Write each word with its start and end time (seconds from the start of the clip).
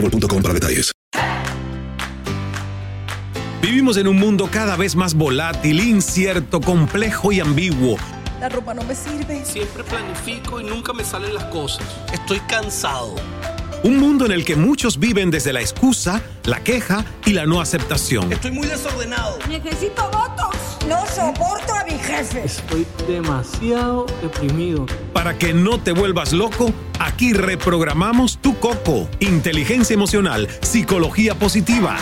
boostmobile.com 0.00 0.42
para 0.42 0.54
detalles. 0.54 0.92
Vivimos 3.62 3.96
en 3.96 4.06
un 4.06 4.16
mundo 4.16 4.48
cada 4.50 4.76
vez 4.76 4.94
más 4.94 5.14
volátil, 5.14 5.80
incierto, 5.80 6.60
complejo 6.60 7.32
y 7.32 7.40
ambiguo. 7.40 7.96
La 8.40 8.48
ropa 8.48 8.74
no 8.74 8.82
me 8.82 8.94
sirve. 8.94 9.44
Siempre 9.44 9.82
planifico 9.82 10.60
y 10.60 10.64
nunca 10.64 10.92
me 10.92 11.04
salen 11.04 11.34
las 11.34 11.44
cosas. 11.44 11.84
Estoy 12.12 12.38
cansado. 12.40 13.16
Un 13.82 13.98
mundo 13.98 14.26
en 14.26 14.32
el 14.32 14.44
que 14.44 14.56
muchos 14.56 14.98
viven 14.98 15.30
desde 15.30 15.52
la 15.52 15.60
excusa, 15.60 16.22
la 16.44 16.62
queja 16.62 17.04
y 17.24 17.32
la 17.32 17.46
no 17.46 17.60
aceptación. 17.60 18.32
Estoy 18.32 18.50
muy 18.50 18.66
desordenado. 18.66 19.38
Necesito 19.48 20.10
votos. 20.10 20.65
No 20.88 21.04
soporto 21.06 21.74
a 21.74 21.84
mi 21.84 21.98
jefe. 21.98 22.44
Estoy 22.44 22.86
demasiado 23.08 24.06
deprimido. 24.22 24.86
Para 25.12 25.36
que 25.36 25.52
no 25.52 25.80
te 25.80 25.92
vuelvas 25.92 26.32
loco, 26.32 26.72
aquí 27.00 27.32
reprogramamos 27.32 28.38
tu 28.38 28.58
coco. 28.58 29.08
Inteligencia 29.18 29.94
emocional, 29.94 30.48
psicología 30.62 31.34
positiva. 31.34 31.96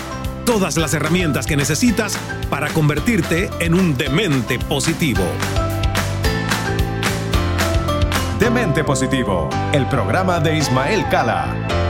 Todas 0.44 0.76
las 0.76 0.92
herramientas 0.92 1.46
que 1.46 1.56
necesitas 1.56 2.18
para 2.50 2.68
convertirte 2.70 3.48
en 3.60 3.74
un 3.74 3.96
demente 3.96 4.58
positivo. 4.58 5.22
Demente 8.38 8.84
Positivo, 8.84 9.48
el 9.72 9.86
programa 9.88 10.40
de 10.40 10.58
Ismael 10.58 11.08
Cala. 11.08 11.83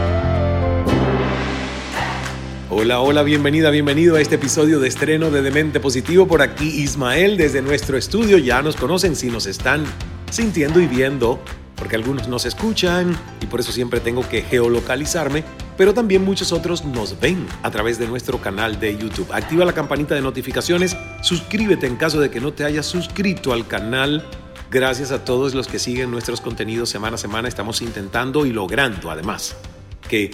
Hola, 2.77 2.98
hola, 2.98 3.22
bienvenida, 3.22 3.70
bienvenido 3.70 4.17
a 4.17 4.20
este 4.20 4.34
episodio 4.34 4.80
de 4.80 4.89
estreno 4.89 5.30
de 5.30 5.42
Demente 5.42 5.78
Positivo. 5.78 6.27
Por 6.27 6.42
aquí 6.42 6.67
Ismael 6.83 7.36
desde 7.36 7.62
nuestro 7.62 7.97
estudio. 7.97 8.36
Ya 8.36 8.62
nos 8.62 8.75
conocen 8.75 9.14
si 9.14 9.28
nos 9.31 9.47
están 9.47 9.84
sintiendo 10.28 10.81
y 10.81 10.89
viendo, 10.89 11.39
porque 11.77 11.94
algunos 11.94 12.27
nos 12.27 12.47
escuchan 12.47 13.16
y 13.41 13.47
por 13.47 13.61
eso 13.61 13.70
siempre 13.70 14.00
tengo 14.00 14.28
que 14.28 14.42
geolocalizarme, 14.42 15.44
pero 15.77 15.94
también 15.94 16.25
muchos 16.25 16.50
otros 16.50 16.84
nos 16.84 17.20
ven 17.20 17.47
a 17.62 17.70
través 17.70 18.00
de 18.00 18.08
nuestro 18.08 18.41
canal 18.41 18.81
de 18.81 18.98
YouTube. 18.98 19.33
Activa 19.33 19.64
la 19.64 19.72
campanita 19.72 20.16
de 20.16 20.22
notificaciones, 20.22 20.97
suscríbete 21.22 21.86
en 21.86 21.94
caso 21.94 22.19
de 22.19 22.28
que 22.28 22.41
no 22.41 22.55
te 22.55 22.64
hayas 22.64 22.86
suscrito 22.86 23.53
al 23.53 23.69
canal. 23.69 24.27
Gracias 24.72 25.12
a 25.12 25.25
todos 25.25 25.54
los 25.54 25.69
que 25.69 25.78
siguen 25.78 26.10
nuestros 26.10 26.41
contenidos 26.41 26.88
semana 26.88 27.15
a 27.15 27.19
semana. 27.19 27.47
Estamos 27.47 27.82
intentando 27.82 28.44
y 28.47 28.53
logrando 28.53 29.12
además 29.12 29.54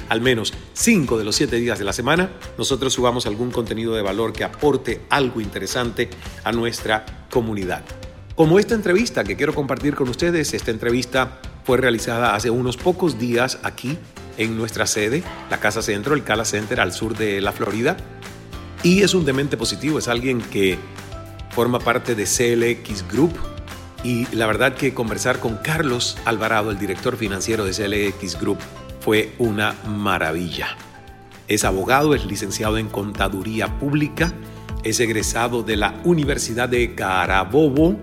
al 0.09 0.21
menos 0.21 0.53
5 0.75 1.19
de 1.19 1.25
los 1.25 1.37
7 1.37 1.57
días 1.57 1.79
de 1.79 1.85
la 1.85 1.93
semana 1.93 2.31
nosotros 2.59 2.93
subamos 2.93 3.27
algún 3.27 3.51
contenido 3.51 3.95
de 3.95 4.03
valor 4.03 4.33
que 4.33 4.45
aporte 4.45 5.03
algo 5.11 5.41
interesante 5.41 6.11
a 6.45 6.53
nuestra 6.53 7.27
comunidad. 7.31 7.85
Como 8.35 8.59
esta 8.59 8.75
entrevista 8.75 9.23
que 9.25 9.37
quiero 9.37 9.55
compartir 9.55 9.95
con 9.95 10.09
ustedes, 10.09 10.55
esta 10.55 10.71
entrevista 10.71 11.41
fue 11.65 11.77
realizada 11.77 12.35
hace 12.35 12.51
unos 12.51 12.77
pocos 12.77 13.19
días 13.19 13.59
aquí 13.63 13.99
en 14.39 14.57
nuestra 14.57 14.87
sede, 14.87 15.23
la 15.51 15.61
Casa 15.61 15.83
Centro, 15.83 16.15
el 16.15 16.25
Cala 16.25 16.45
Center 16.45 16.81
al 16.81 16.93
sur 16.93 17.17
de 17.17 17.41
la 17.41 17.53
Florida. 17.53 17.97
Y 18.83 19.03
es 19.03 19.13
un 19.13 19.27
demente 19.27 19.59
positivo, 19.59 19.99
es 19.99 20.09
alguien 20.09 20.41
que 20.41 20.79
forma 21.51 21.79
parte 21.79 22.15
de 22.15 22.25
CLX 22.25 23.07
Group. 23.09 23.35
Y 24.03 24.27
la 24.35 24.47
verdad 24.47 24.75
que 24.75 24.95
conversar 24.95 25.41
con 25.41 25.59
Carlos 25.59 26.17
Alvarado, 26.25 26.71
el 26.71 26.79
director 26.79 27.19
financiero 27.19 27.67
de 27.67 27.73
CLX 27.73 28.41
Group, 28.41 28.59
fue 29.01 29.33
una 29.39 29.75
maravilla. 29.87 30.77
Es 31.49 31.65
abogado, 31.65 32.15
es 32.15 32.25
licenciado 32.27 32.79
en 32.79 32.89
Contaduría 32.89 33.79
Pública, 33.79 34.33
es 34.85 35.01
egresado 35.01 35.63
de 35.63 35.77
la 35.77 36.01
Universidad 36.05 36.69
de 36.69 36.95
Carabobo 36.95 37.97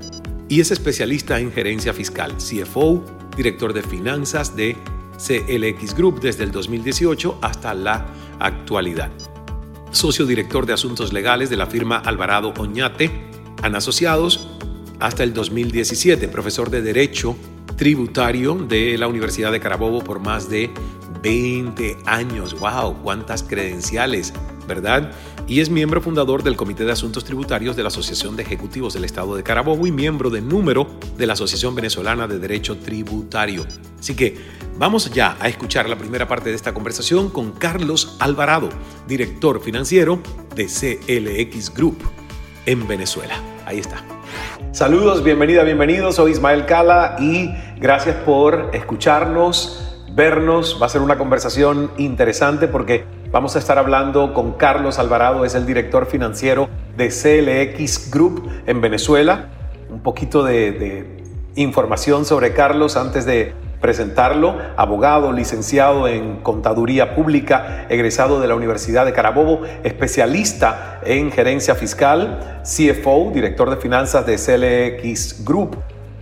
y 0.49 0.59
es 0.59 0.71
especialista 0.71 1.39
en 1.39 1.51
gerencia 1.51 1.93
fiscal, 1.93 2.35
CFO, 2.37 3.03
director 3.35 3.73
de 3.73 3.83
finanzas 3.83 4.55
de 4.55 4.75
CLX 5.17 5.95
Group 5.95 6.19
desde 6.19 6.43
el 6.43 6.51
2018 6.51 7.39
hasta 7.41 7.73
la 7.73 8.05
actualidad. 8.39 9.11
Socio 9.91 10.25
director 10.25 10.65
de 10.65 10.73
asuntos 10.73 11.13
legales 11.13 11.49
de 11.49 11.57
la 11.57 11.67
firma 11.67 11.97
Alvarado 11.97 12.53
Oñate, 12.57 13.09
han 13.63 13.75
asociados 13.75 14.49
hasta 14.99 15.23
el 15.23 15.33
2017, 15.33 16.27
profesor 16.27 16.69
de 16.69 16.81
Derecho 16.81 17.35
tributario 17.77 18.55
de 18.55 18.97
la 18.97 19.07
Universidad 19.07 19.51
de 19.51 19.59
Carabobo 19.59 20.03
por 20.03 20.19
más 20.19 20.49
de 20.49 20.71
20 21.21 21.97
años. 22.05 22.59
¡Wow! 22.59 23.01
¡Cuántas 23.03 23.43
credenciales! 23.43 24.33
¿Verdad? 24.67 25.13
Y 25.47 25.61
es 25.61 25.69
miembro 25.69 26.01
fundador 26.01 26.43
del 26.43 26.57
Comité 26.57 26.83
de 26.83 26.91
Asuntos 26.91 27.23
Tributarios 27.23 27.77
de 27.77 27.83
la 27.83 27.87
Asociación 27.87 28.35
de 28.35 28.43
Ejecutivos 28.43 28.93
del 28.93 29.05
Estado 29.05 29.35
de 29.35 29.43
Carabobo 29.43 29.87
y 29.87 29.91
miembro 29.91 30.29
de 30.29 30.41
número 30.41 30.87
de 31.17 31.25
la 31.25 31.33
Asociación 31.33 31.73
Venezolana 31.73 32.27
de 32.27 32.37
Derecho 32.37 32.77
Tributario. 32.77 33.65
Así 33.97 34.13
que 34.13 34.37
vamos 34.77 35.09
ya 35.11 35.37
a 35.39 35.47
escuchar 35.47 35.87
la 35.87 35.97
primera 35.97 36.27
parte 36.27 36.49
de 36.49 36.55
esta 36.55 36.73
conversación 36.73 37.29
con 37.29 37.53
Carlos 37.53 38.17
Alvarado, 38.19 38.67
director 39.07 39.61
financiero 39.61 40.19
de 40.53 40.65
CLX 40.65 41.73
Group 41.73 41.99
en 42.65 42.85
Venezuela. 42.85 43.41
Ahí 43.65 43.79
está. 43.79 44.16
Saludos, 44.77 45.23
bienvenida, 45.23 45.63
bienvenidos. 45.63 46.17
Soy 46.17 46.33
Ismael 46.33 46.67
Cala 46.67 47.15
y 47.19 47.49
gracias 47.79 48.15
por 48.17 48.69
escucharnos, 48.73 50.05
vernos. 50.11 50.77
Va 50.79 50.85
a 50.85 50.89
ser 50.89 51.01
una 51.01 51.17
conversación 51.17 51.89
interesante 51.97 52.67
porque 52.67 53.03
vamos 53.31 53.55
a 53.55 53.59
estar 53.59 53.79
hablando 53.79 54.35
con 54.35 54.53
Carlos 54.53 54.99
Alvarado, 54.99 55.45
es 55.45 55.55
el 55.55 55.65
director 55.65 56.05
financiero 56.05 56.69
de 56.95 57.07
CLX 57.07 58.11
Group 58.11 58.47
en 58.67 58.79
Venezuela. 58.79 59.47
Un 59.89 60.01
poquito 60.01 60.43
de, 60.43 60.71
de 60.71 61.23
información 61.55 62.23
sobre 62.23 62.53
Carlos 62.53 62.97
antes 62.97 63.25
de 63.25 63.55
presentarlo, 63.81 64.57
abogado, 64.75 65.31
licenciado 65.31 66.07
en 66.07 66.37
Contaduría 66.37 67.15
Pública, 67.15 67.85
egresado 67.89 68.39
de 68.39 68.47
la 68.47 68.55
Universidad 68.55 69.05
de 69.05 69.13
Carabobo, 69.13 69.61
especialista 69.83 70.99
en 71.03 71.31
gerencia 71.31 71.75
fiscal, 71.75 72.61
CFO, 72.63 73.31
director 73.33 73.69
de 73.69 73.77
finanzas 73.77 74.25
de 74.25 74.35
CLX 74.35 75.45
Group 75.45 75.77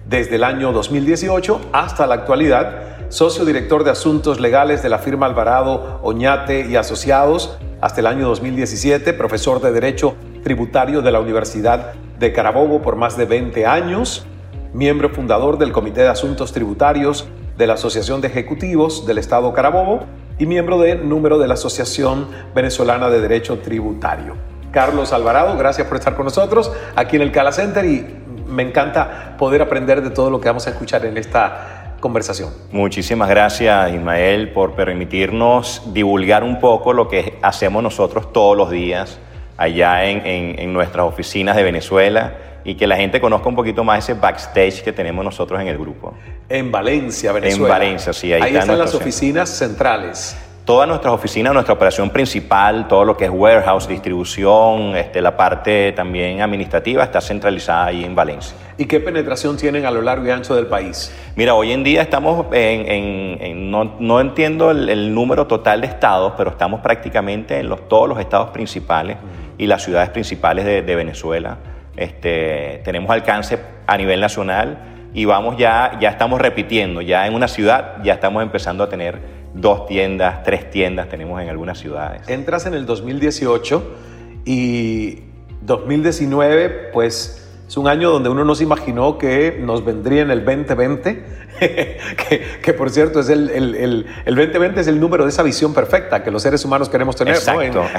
desde 0.07 0.35
el 0.35 0.43
año 0.43 0.71
2018 0.71 1.69
hasta 1.73 2.05
la 2.05 2.15
actualidad, 2.15 3.09
socio 3.09 3.45
director 3.45 3.83
de 3.83 3.91
asuntos 3.91 4.39
legales 4.39 4.83
de 4.83 4.89
la 4.89 4.99
firma 4.99 5.25
Alvarado, 5.25 5.99
Oñate 6.03 6.67
y 6.69 6.75
Asociados 6.75 7.57
hasta 7.81 8.01
el 8.01 8.07
año 8.07 8.27
2017, 8.27 9.13
profesor 9.13 9.61
de 9.61 9.71
Derecho 9.71 10.15
Tributario 10.43 11.01
de 11.01 11.11
la 11.11 11.19
Universidad 11.19 11.93
de 12.19 12.31
Carabobo 12.33 12.81
por 12.81 12.95
más 12.95 13.17
de 13.17 13.25
20 13.25 13.65
años, 13.65 14.25
miembro 14.73 15.09
fundador 15.09 15.57
del 15.57 15.71
Comité 15.71 16.01
de 16.01 16.09
Asuntos 16.09 16.51
Tributarios 16.51 17.27
de 17.57 17.67
la 17.67 17.75
Asociación 17.75 18.21
de 18.21 18.27
Ejecutivos 18.27 19.05
del 19.05 19.17
Estado 19.17 19.53
Carabobo 19.53 20.05
y 20.37 20.45
miembro 20.45 20.79
de 20.79 20.95
número 20.95 21.39
de 21.39 21.47
la 21.47 21.53
Asociación 21.53 22.27
Venezolana 22.53 23.09
de 23.09 23.21
Derecho 23.21 23.59
Tributario. 23.59 24.35
Carlos 24.71 25.13
Alvarado, 25.13 25.57
gracias 25.57 25.87
por 25.87 25.97
estar 25.97 26.15
con 26.15 26.25
nosotros 26.25 26.71
aquí 26.95 27.15
en 27.15 27.21
el 27.21 27.31
Cala 27.31 27.53
Center 27.53 27.85
y 27.85 28.05
me 28.47 28.63
encanta 28.63 29.35
poder 29.37 29.61
aprender 29.61 30.01
de 30.01 30.09
todo 30.09 30.29
lo 30.29 30.41
que 30.41 30.49
vamos 30.49 30.67
a 30.67 30.71
escuchar 30.71 31.05
en 31.05 31.17
esta 31.17 31.95
conversación. 32.01 32.49
Muchísimas 32.71 33.29
gracias 33.29 33.93
Ismael 33.93 34.51
por 34.51 34.73
permitirnos 34.73 35.81
divulgar 35.93 36.43
un 36.43 36.59
poco 36.59 36.91
lo 36.91 37.07
que 37.07 37.39
hacemos 37.41 37.81
nosotros 37.81 38.33
todos 38.33 38.57
los 38.57 38.69
días 38.69 39.17
allá 39.55 40.05
en, 40.05 40.25
en, 40.25 40.59
en 40.59 40.73
nuestras 40.73 41.05
oficinas 41.05 41.55
de 41.55 41.63
Venezuela 41.63 42.33
y 42.65 42.75
que 42.75 42.87
la 42.87 42.97
gente 42.97 43.21
conozca 43.21 43.47
un 43.47 43.55
poquito 43.55 43.83
más 43.83 43.99
ese 43.99 44.15
backstage 44.15 44.83
que 44.83 44.91
tenemos 44.91 45.23
nosotros 45.23 45.61
en 45.61 45.67
el 45.67 45.77
grupo. 45.77 46.13
En 46.49 46.71
Valencia, 46.71 47.31
Venezuela. 47.31 47.75
En 47.75 47.79
Valencia, 47.79 48.11
sí. 48.11 48.33
Ahí, 48.33 48.41
ahí 48.41 48.55
están 48.57 48.77
las 48.77 48.93
oficinas 48.95 49.49
centrales. 49.49 50.35
Todas 50.65 50.87
nuestras 50.87 51.13
oficinas, 51.13 51.53
nuestra 51.53 51.75
operación 51.75 52.09
principal, 52.09 52.87
todo 52.87 53.05
lo 53.05 53.15
que 53.15 53.25
es 53.25 53.31
warehouse, 53.31 53.87
distribución, 53.87 54.95
este, 54.95 55.21
la 55.21 55.37
parte 55.37 55.91
también 55.91 56.41
administrativa 56.41 57.03
está 57.03 57.21
centralizada 57.21 57.85
ahí 57.85 58.03
en 58.03 58.15
Valencia. 58.15 58.57
¿Y 58.75 58.85
qué 58.85 58.99
penetración 58.99 59.57
tienen 59.57 59.85
a 59.85 59.91
lo 59.91 60.01
largo 60.01 60.25
y 60.25 60.31
ancho 60.31 60.55
del 60.55 60.65
país? 60.65 61.15
Mira, 61.35 61.53
hoy 61.53 61.71
en 61.71 61.83
día 61.83 62.01
estamos 62.01 62.47
en, 62.51 63.69
no, 63.69 64.19
entiendo 64.19 64.71
el, 64.71 65.13
número 65.13 65.45
total 65.45 65.81
de 65.81 65.87
estados, 65.87 66.33
pero 66.35 66.49
estamos 66.49 66.81
prácticamente 66.81 67.59
en 67.59 67.69
los, 67.69 67.87
todos 67.87 68.09
los 68.09 68.19
estados 68.19 68.49
principales 68.49 69.17
y 69.59 69.67
las 69.67 69.83
ciudades 69.83 70.09
principales 70.09 70.65
de, 70.65 70.95
Venezuela. 70.95 71.57
Este, 71.97 72.81
tenemos 72.83 73.09
alcance 73.09 73.59
a 73.87 73.97
nivel 73.97 74.19
nacional 74.19 75.09
y 75.13 75.25
vamos 75.25 75.57
ya, 75.57 75.97
ya 75.99 76.09
estamos 76.09 76.41
repitiendo, 76.41 77.01
ya 77.01 77.25
en 77.25 77.33
una 77.33 77.47
ciudad 77.47 78.03
ya 78.03 78.15
estamos 78.15 78.43
empezando 78.43 78.83
a 78.83 78.89
tener 78.89 79.19
dos 79.53 79.85
tiendas, 79.85 80.43
tres 80.43 80.69
tiendas 80.69 81.07
tenemos 81.07 81.41
en 81.41 81.49
algunas 81.49 81.79
ciudades. 81.79 82.27
Entras 82.27 82.65
en 82.65 82.73
el 82.73 82.85
2018 82.85 83.95
y 84.43 85.23
2019 85.61 86.91
pues 86.91 87.44
es 87.67 87.77
un 87.77 87.87
año 87.87 88.11
donde 88.11 88.29
uno 88.29 88.45
no 88.45 88.53
se 88.53 88.63
imaginó 88.63 89.17
que 89.17 89.57
nos 89.59 89.83
vendría 89.83 90.21
en 90.21 90.31
el 90.31 90.45
2020, 90.45 91.25
que, 92.61 92.73
por 92.73 92.91
cierto 92.91 93.21
es 93.21 93.29
el, 93.29 93.49
el, 93.49 94.05
2020 94.25 94.81
es 94.81 94.87
el 94.87 94.99
número 94.99 95.23
de 95.23 95.29
esa 95.29 95.41
visión 95.41 95.73
perfecta 95.73 96.23
que 96.23 96.29
los 96.29 96.43
seres 96.43 96.63
humanos 96.63 96.89
queremos 96.89 97.15
tener 97.15 97.37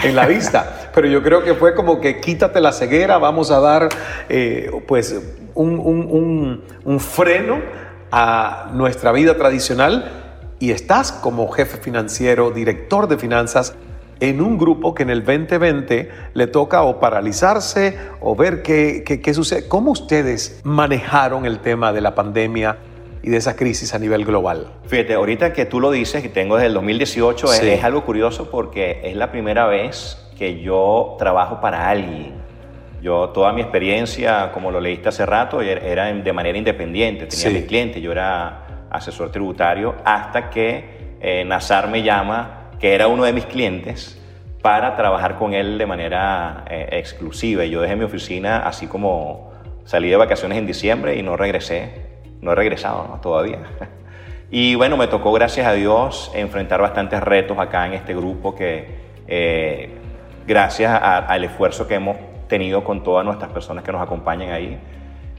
en, 0.02 0.14
la 0.14 0.26
vista. 0.26 0.90
Pero 0.94 1.08
yo 1.08 1.22
creo 1.22 1.42
que 1.42 1.54
fue 1.54 1.74
como 1.74 2.00
que 2.00 2.20
quítate 2.20 2.60
la 2.60 2.72
ceguera, 2.72 3.18
vamos 3.18 3.50
a 3.50 3.60
dar 3.60 3.88
eh, 4.28 4.70
pues 4.86 5.20
un, 5.54 5.78
un, 5.78 6.62
un 6.84 7.00
freno 7.00 7.60
a 8.12 8.70
nuestra 8.72 9.10
vida 9.10 9.36
tradicional 9.36 10.12
y 10.58 10.70
estás 10.70 11.12
como 11.12 11.48
jefe 11.50 11.78
financiero, 11.78 12.50
director 12.50 13.08
de 13.08 13.18
finanzas, 13.18 13.74
en 14.20 14.40
un 14.40 14.56
grupo 14.56 14.94
que 14.94 15.02
en 15.02 15.10
el 15.10 15.24
2020 15.24 16.10
le 16.32 16.46
toca 16.46 16.82
o 16.82 16.98
paralizarse 16.98 17.98
o 18.20 18.34
ver 18.34 18.62
qué, 18.62 19.04
qué, 19.04 19.34
sucede. 19.34 19.68
¿Cómo 19.68 19.90
ustedes 19.90 20.60
manejaron 20.64 21.44
el 21.44 21.58
tema 21.58 21.92
de 21.92 22.00
la 22.00 22.14
pandemia 22.14 22.78
y 23.22 23.30
de 23.30 23.36
esa 23.36 23.56
crisis 23.56 23.94
a 23.94 23.98
nivel 23.98 24.24
global? 24.24 24.68
Fíjate, 24.86 25.14
ahorita 25.14 25.52
que 25.52 25.66
tú 25.66 25.80
lo 25.80 25.90
dices, 25.90 26.24
y 26.24 26.28
tengo 26.28 26.56
desde 26.56 26.68
el 26.68 26.74
2018, 26.74 27.52
es, 27.52 27.84
algo 27.84 28.04
curioso 28.04 28.50
porque 28.50 29.00
es 29.04 29.16
la 29.16 29.30
primera 29.30 29.66
vez 29.66 30.22
que 30.38 30.60
yo 30.60 31.16
trabajo 31.18 31.60
para 31.60 31.88
alguien. 31.88 32.34
Yo, 33.02 33.28
toda 33.28 33.52
mi 33.52 33.60
experiencia, 33.60 34.50
como 34.52 34.70
lo 34.70 34.80
leíste 34.80 35.10
hace 35.10 35.26
rato, 35.26 35.60
era 35.60 36.06
de 36.12 36.32
manera 36.32 36.56
independiente. 36.56 37.26
Tenía 37.26 37.50
mis 37.50 37.66
clientes, 37.66 38.02
yo 38.02 38.12
era 38.12 38.86
asesor 38.90 39.30
tributario, 39.30 39.94
hasta 40.04 40.48
que 40.48 41.16
eh, 41.20 41.44
Nazar 41.44 41.88
me 41.88 42.02
llama, 42.02 42.55
que 42.80 42.94
era 42.94 43.08
uno 43.08 43.24
de 43.24 43.32
mis 43.32 43.46
clientes, 43.46 44.20
para 44.66 44.96
trabajar 44.96 45.36
con 45.36 45.54
él 45.54 45.78
de 45.78 45.86
manera 45.86 46.64
eh, 46.68 46.88
exclusiva. 46.90 47.64
Y 47.64 47.70
yo 47.70 47.80
dejé 47.80 47.94
mi 47.94 48.02
oficina 48.02 48.66
así 48.66 48.88
como 48.88 49.52
salí 49.84 50.10
de 50.10 50.16
vacaciones 50.16 50.58
en 50.58 50.66
diciembre 50.66 51.14
y 51.16 51.22
no 51.22 51.36
regresé, 51.36 51.92
no 52.40 52.50
he 52.50 52.54
regresado 52.56 53.18
todavía. 53.22 53.60
Y 54.48 54.76
bueno, 54.76 54.96
me 54.96 55.08
tocó, 55.08 55.32
gracias 55.32 55.66
a 55.66 55.72
Dios, 55.72 56.30
enfrentar 56.32 56.80
bastantes 56.80 57.20
retos 57.20 57.58
acá 57.58 57.84
en 57.86 57.94
este 57.94 58.14
grupo 58.14 58.54
que, 58.54 58.96
eh, 59.26 59.90
gracias 60.46 61.00
al 61.02 61.42
esfuerzo 61.42 61.88
que 61.88 61.96
hemos 61.96 62.16
tenido 62.46 62.84
con 62.84 63.02
todas 63.02 63.24
nuestras 63.24 63.50
personas 63.50 63.82
que 63.82 63.90
nos 63.90 64.00
acompañan 64.00 64.52
ahí, 64.52 64.78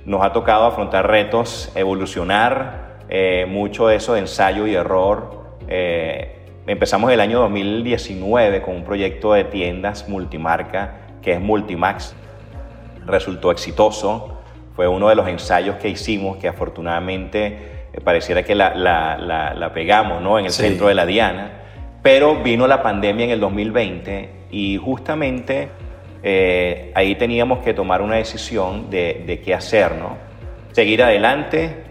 nos 0.03 0.25
ha 0.25 0.33
tocado 0.33 0.65
afrontar 0.65 1.07
retos, 1.07 1.71
evolucionar, 1.73 2.97
eh, 3.07 3.45
mucho 3.47 3.89
eso 3.89 4.13
de 4.13 4.19
ensayo 4.19 4.67
y 4.67 4.75
error. 4.75 5.55
Empezamos 6.67 7.11
el 7.11 7.21
año 7.21 7.39
2019 7.39 8.61
con 8.61 8.75
un 8.75 8.83
proyecto 8.83 9.33
de 9.33 9.45
tiendas 9.45 10.07
multimarca 10.09 10.95
que 11.21 11.33
es 11.33 11.41
Multimax. 11.41 12.13
Resultó 13.05 13.51
exitoso. 13.51 14.41
Fue 14.75 14.87
uno 14.87 15.09
de 15.09 15.15
los 15.15 15.27
ensayos 15.27 15.77
que 15.77 15.89
hicimos 15.89 16.37
que 16.37 16.47
afortunadamente 16.47 17.87
eh, 17.93 18.01
pareciera 18.03 18.43
que 18.43 18.53
la, 18.53 18.75
la, 18.75 19.71
pegamos 19.73 20.21
¿no? 20.21 20.37
en 20.37 20.45
el 20.45 20.51
centro 20.51 20.87
de 20.87 20.93
la 20.93 21.05
Diana. 21.05 21.51
Pero 22.03 22.43
vino 22.43 22.67
la 22.67 22.83
pandemia 22.83 23.25
en 23.25 23.31
el 23.31 23.39
2020 23.39 24.29
y 24.51 24.77
justamente 24.77 25.69
ahí 26.93 27.15
teníamos 27.15 27.59
que 27.59 27.73
tomar 27.73 28.01
una 28.01 28.17
decisión 28.17 28.89
de, 28.89 29.23
de 29.25 29.39
qué 29.39 29.53
hacer, 29.53 29.95
¿no? 29.95 30.17
Seguir 30.73 31.01
adelante, 31.01 31.83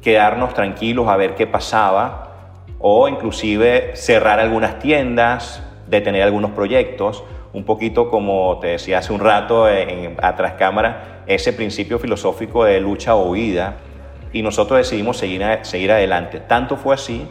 quedarnos 0.00 0.54
tranquilos 0.54 1.08
a 1.08 1.16
ver 1.16 1.34
qué 1.34 1.46
pasaba 1.46 2.21
o 2.82 3.08
inclusive 3.08 3.92
cerrar 3.94 4.40
algunas 4.40 4.80
tiendas, 4.80 5.62
detener 5.86 6.22
algunos 6.22 6.50
proyectos, 6.50 7.24
un 7.52 7.64
poquito 7.64 8.10
como 8.10 8.58
te 8.60 8.68
decía 8.68 8.98
hace 8.98 9.12
un 9.12 9.20
rato 9.20 9.68
en, 9.68 10.16
atrás 10.20 10.54
cámara, 10.58 11.22
ese 11.26 11.52
principio 11.52 11.98
filosófico 11.98 12.64
de 12.64 12.80
lucha 12.80 13.14
o 13.14 13.30
huida 13.30 13.76
y 14.32 14.42
nosotros 14.42 14.78
decidimos 14.78 15.16
seguir, 15.16 15.42
seguir 15.62 15.92
adelante. 15.92 16.40
Tanto 16.40 16.76
fue 16.76 16.94
así 16.94 17.24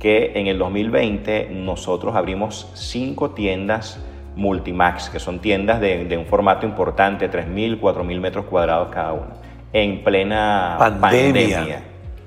que 0.00 0.32
en 0.34 0.48
el 0.48 0.58
2020 0.58 1.50
nosotros 1.52 2.16
abrimos 2.16 2.70
cinco 2.74 3.30
tiendas 3.30 4.00
Multimax, 4.34 5.08
que 5.08 5.20
son 5.20 5.38
tiendas 5.38 5.80
de, 5.80 6.16
un 6.18 6.26
formato 6.26 6.66
importante, 6.66 7.30
3.000, 7.30 7.80
4.000 7.80 8.20
metros 8.20 8.44
cuadrados 8.46 8.88
cada 8.88 9.12
una, 9.12 9.34
en 9.72 10.02
plena 10.04 10.76
pandemia 11.00 11.85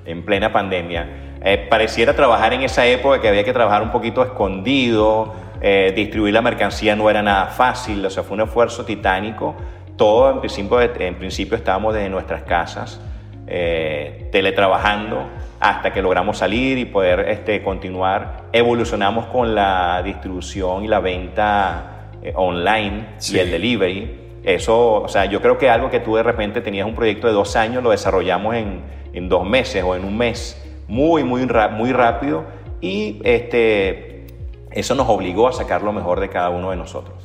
en 0.09 0.23
plena 0.23 0.51
pandemia. 0.51 1.07
Eh, 1.41 1.67
pareciera 1.69 2.13
trabajar 2.13 2.53
en 2.53 2.63
esa 2.63 2.85
época 2.85 3.21
que 3.21 3.29
había 3.29 3.44
que 3.44 3.53
trabajar 3.53 3.81
un 3.81 3.91
poquito 3.91 4.23
escondido, 4.23 5.33
eh, 5.61 5.94
distribuir 5.95 6.33
la 6.33 6.41
mercancía 6.41 6.95
no 6.95 7.09
era 7.09 7.21
nada 7.21 7.47
fácil, 7.47 8.06
o 8.06 8.09
sea, 8.09 8.23
fue 8.23 8.35
un 8.35 8.41
esfuerzo 8.41 8.83
titánico. 8.83 9.56
Todo 9.95 10.31
en 10.31 10.39
principio, 10.39 10.81
en 10.81 11.15
principio 11.15 11.57
estábamos 11.57 11.94
desde 11.94 12.09
nuestras 12.09 12.44
casas, 12.44 13.01
eh, 13.47 14.29
teletrabajando, 14.31 15.29
hasta 15.59 15.91
que 15.91 16.01
logramos 16.01 16.38
salir 16.38 16.77
y 16.77 16.85
poder 16.85 17.21
este, 17.29 17.61
continuar. 17.61 18.45
Evolucionamos 18.51 19.25
con 19.27 19.53
la 19.53 20.01
distribución 20.03 20.85
y 20.85 20.88
la 20.88 21.00
venta 21.00 22.11
online 22.35 23.06
y 23.29 23.38
el 23.38 23.51
delivery. 23.51 24.19
Eso, 24.44 25.01
o 25.01 25.07
sea, 25.09 25.25
yo 25.25 25.41
creo 25.41 25.57
que 25.57 25.69
algo 25.69 25.89
que 25.89 26.00
tú 26.00 26.15
de 26.15 26.23
repente 26.23 26.61
tenías 26.61 26.88
un 26.88 26.95
proyecto 26.95 27.27
de 27.27 27.33
dos 27.33 27.57
años, 27.57 27.83
lo 27.83 27.91
desarrollamos 27.91 28.56
en 28.56 28.99
en 29.13 29.29
dos 29.29 29.47
meses 29.47 29.83
o 29.83 29.95
en 29.95 30.06
un 30.06 30.17
mes, 30.17 30.57
muy, 30.88 31.23
muy, 31.23 31.45
muy 31.45 31.91
rápido 31.91 32.45
y 32.81 33.19
este, 33.23 34.27
eso 34.71 34.95
nos 34.95 35.07
obligó 35.09 35.47
a 35.47 35.53
sacar 35.53 35.81
lo 35.81 35.94
mejor 35.94 36.19
de 36.19 36.29
cada 36.29 36.50
uno 36.50 36.71
de 36.71 36.77
nosotros. 36.77 37.15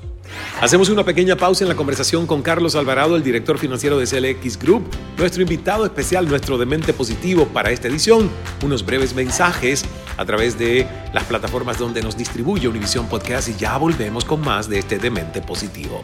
Hacemos 0.60 0.88
una 0.88 1.04
pequeña 1.04 1.36
pausa 1.36 1.64
en 1.64 1.68
la 1.68 1.76
conversación 1.76 2.26
con 2.26 2.42
Carlos 2.42 2.74
Alvarado, 2.76 3.16
el 3.16 3.22
director 3.22 3.58
financiero 3.58 3.98
de 3.98 4.06
CLX 4.06 4.58
Group, 4.58 4.84
nuestro 5.18 5.42
invitado 5.42 5.84
especial, 5.84 6.28
nuestro 6.28 6.56
demente 6.56 6.92
positivo 6.92 7.46
para 7.46 7.70
esta 7.70 7.88
edición, 7.88 8.30
unos 8.64 8.84
breves 8.84 9.14
mensajes 9.14 9.84
a 10.16 10.24
través 10.24 10.58
de 10.58 10.86
las 11.12 11.24
plataformas 11.24 11.78
donde 11.78 12.02
nos 12.02 12.16
distribuye 12.16 12.68
Univision 12.68 13.06
Podcast 13.08 13.48
y 13.48 13.54
ya 13.56 13.76
volvemos 13.76 14.24
con 14.24 14.40
más 14.40 14.68
de 14.68 14.78
este 14.78 14.98
demente 14.98 15.42
positivo. 15.42 16.02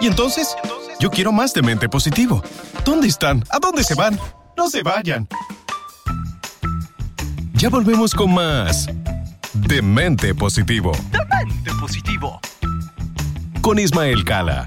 ¿Y 0.00 0.06
entonces? 0.06 0.56
Yo 1.00 1.10
quiero 1.10 1.32
más 1.32 1.54
demente 1.54 1.88
positivo. 1.88 2.42
¿Dónde 2.84 3.08
están? 3.08 3.42
¿A 3.48 3.58
dónde 3.58 3.82
se 3.82 3.94
van? 3.94 4.20
No 4.54 4.68
se 4.68 4.82
vayan. 4.82 5.26
Ya 7.54 7.70
volvemos 7.70 8.14
con 8.14 8.34
más 8.34 8.86
Demente 9.54 10.34
Positivo. 10.34 10.92
Demente 11.10 11.70
Positivo. 11.80 12.38
Con 13.62 13.78
Ismael 13.78 14.24
Cala 14.24 14.66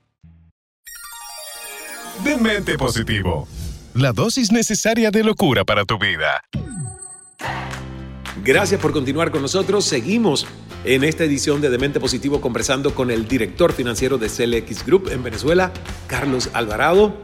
Demente 2.23 2.77
positivo. 2.77 3.47
La 3.95 4.11
dosis 4.13 4.51
necesaria 4.51 5.09
de 5.09 5.23
locura 5.23 5.65
para 5.65 5.85
tu 5.85 5.97
vida. 5.97 6.43
Gracias 8.43 8.79
por 8.79 8.93
continuar 8.93 9.31
con 9.31 9.41
nosotros. 9.41 9.85
Seguimos 9.85 10.45
en 10.83 11.03
esta 11.03 11.23
edición 11.23 11.61
de 11.61 11.71
Demente 11.71 11.99
Positivo 11.99 12.39
conversando 12.39 12.93
con 12.93 13.09
el 13.09 13.27
director 13.27 13.73
financiero 13.73 14.19
de 14.19 14.29
CLX 14.29 14.85
Group 14.85 15.09
en 15.11 15.23
Venezuela, 15.23 15.71
Carlos 16.07 16.49
Alvarado. 16.53 17.15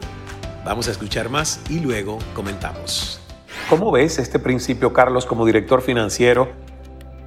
Vamos 0.64 0.88
a 0.88 0.90
escuchar 0.90 1.28
más 1.28 1.60
y 1.70 1.78
luego 1.78 2.18
comentamos. 2.34 3.20
¿Cómo 3.68 3.92
ves 3.92 4.18
este 4.18 4.40
principio, 4.40 4.92
Carlos, 4.92 5.26
como 5.26 5.46
director 5.46 5.80
financiero 5.80 6.50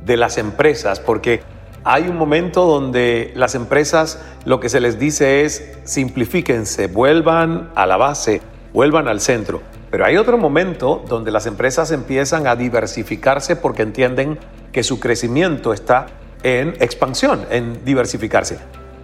de 0.06 0.18
las 0.18 0.38
empresas? 0.38 1.00
Porque 1.00 1.42
hay 1.84 2.08
un 2.08 2.18
momento 2.18 2.66
donde 2.66 3.32
las 3.36 3.56
empresas 3.56 4.22
lo 4.46 4.60
que 4.60 4.70
se 4.70 4.80
les 4.80 5.00
dice 5.00 5.44
es 5.44 5.78
simplifíquense, 5.84 6.88
vuelvan 6.88 7.72
a 7.76 7.86
la 7.86 7.98
base, 7.98 8.42
vuelvan 8.74 9.08
al 9.08 9.20
centro. 9.20 9.62
Pero 9.90 10.06
hay 10.06 10.18
otro 10.18 10.38
momento 10.38 11.04
donde 11.08 11.32
las 11.32 11.48
empresas 11.48 11.92
empiezan 11.92 12.48
a 12.48 12.56
diversificarse 12.56 13.56
porque 13.56 13.82
entienden 13.82 14.40
que 14.72 14.84
su 14.84 15.00
crecimiento 15.00 15.74
está 15.74 16.08
en 16.44 16.76
expansión, 16.80 17.46
en 17.50 17.84
diversificarse. 17.84 18.58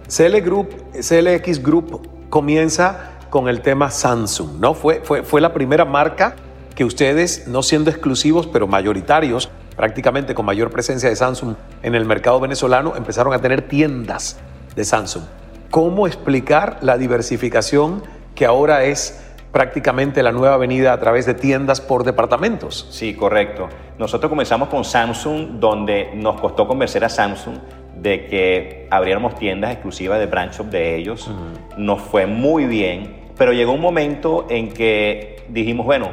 CL 0.06 0.40
Group, 0.40 0.74
CLX 0.92 1.62
Group 1.62 2.28
comienza 2.30 3.12
con 3.28 3.48
el 3.48 3.60
tema 3.60 3.90
Samsung, 3.90 4.58
¿no? 4.60 4.72
Fue, 4.72 5.02
fue, 5.04 5.22
fue 5.22 5.40
la 5.40 5.52
primera 5.52 5.84
marca 5.84 6.36
que 6.74 6.84
ustedes, 6.84 7.46
no 7.48 7.62
siendo 7.62 7.90
exclusivos, 7.90 8.46
pero 8.46 8.66
mayoritarios, 8.66 9.50
prácticamente 9.78 10.34
con 10.34 10.44
mayor 10.44 10.70
presencia 10.70 11.08
de 11.08 11.14
Samsung 11.14 11.54
en 11.84 11.94
el 11.94 12.04
mercado 12.04 12.40
venezolano, 12.40 12.96
empezaron 12.96 13.32
a 13.32 13.38
tener 13.38 13.62
tiendas 13.62 14.36
de 14.74 14.84
Samsung. 14.84 15.22
¿Cómo 15.70 16.08
explicar 16.08 16.78
la 16.80 16.98
diversificación 16.98 18.02
que 18.34 18.44
ahora 18.44 18.82
es 18.82 19.24
prácticamente 19.52 20.24
la 20.24 20.32
nueva 20.32 20.56
avenida 20.56 20.92
a 20.92 20.98
través 20.98 21.26
de 21.26 21.34
tiendas 21.34 21.80
por 21.80 22.02
departamentos? 22.02 22.88
Sí, 22.90 23.14
correcto. 23.14 23.68
Nosotros 24.00 24.28
comenzamos 24.28 24.68
con 24.68 24.84
Samsung, 24.84 25.60
donde 25.60 26.10
nos 26.12 26.40
costó 26.40 26.66
convencer 26.66 27.04
a 27.04 27.08
Samsung 27.08 27.58
de 27.94 28.26
que 28.26 28.88
abriéramos 28.90 29.36
tiendas 29.36 29.70
exclusivas 29.70 30.18
de 30.18 30.26
branch 30.26 30.58
shop 30.58 30.66
de 30.70 30.96
ellos. 30.96 31.30
Nos 31.76 32.02
fue 32.02 32.26
muy 32.26 32.64
bien, 32.64 33.28
pero 33.36 33.52
llegó 33.52 33.74
un 33.74 33.80
momento 33.80 34.46
en 34.50 34.72
que 34.72 35.44
dijimos, 35.48 35.86
bueno, 35.86 36.10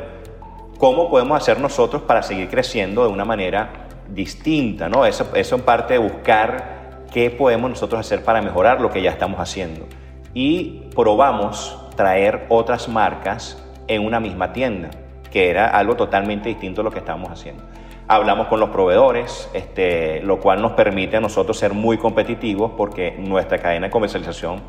cómo 0.77 1.09
podemos 1.09 1.37
hacer 1.37 1.59
nosotros 1.59 2.01
para 2.03 2.23
seguir 2.23 2.49
creciendo 2.49 3.03
de 3.03 3.09
una 3.09 3.25
manera 3.25 3.87
distinta, 4.09 4.89
¿no? 4.89 5.05
Eso, 5.05 5.29
eso 5.35 5.55
en 5.55 5.61
parte 5.61 5.93
de 5.93 5.99
buscar 5.99 7.05
qué 7.11 7.31
podemos 7.31 7.69
nosotros 7.69 7.99
hacer 7.99 8.23
para 8.23 8.41
mejorar 8.41 8.81
lo 8.81 8.91
que 8.91 9.01
ya 9.01 9.11
estamos 9.11 9.39
haciendo. 9.39 9.85
Y 10.33 10.89
probamos 10.95 11.77
traer 11.95 12.45
otras 12.49 12.89
marcas 12.89 13.63
en 13.87 14.05
una 14.05 14.19
misma 14.19 14.53
tienda, 14.53 14.89
que 15.31 15.49
era 15.49 15.67
algo 15.67 15.95
totalmente 15.95 16.49
distinto 16.49 16.81
a 16.81 16.83
lo 16.83 16.91
que 16.91 16.99
estábamos 16.99 17.31
haciendo. 17.31 17.63
Hablamos 18.07 18.47
con 18.47 18.59
los 18.59 18.69
proveedores, 18.69 19.49
este, 19.53 20.21
lo 20.21 20.39
cual 20.39 20.61
nos 20.61 20.73
permite 20.73 21.17
a 21.17 21.21
nosotros 21.21 21.57
ser 21.57 21.73
muy 21.73 21.97
competitivos 21.97 22.71
porque 22.77 23.15
nuestra 23.17 23.57
cadena 23.57 23.87
de 23.87 23.91
comercialización 23.91 24.61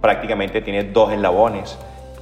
prácticamente 0.00 0.60
tiene 0.60 0.84
dos 0.84 1.10
eslabones. 1.12 1.78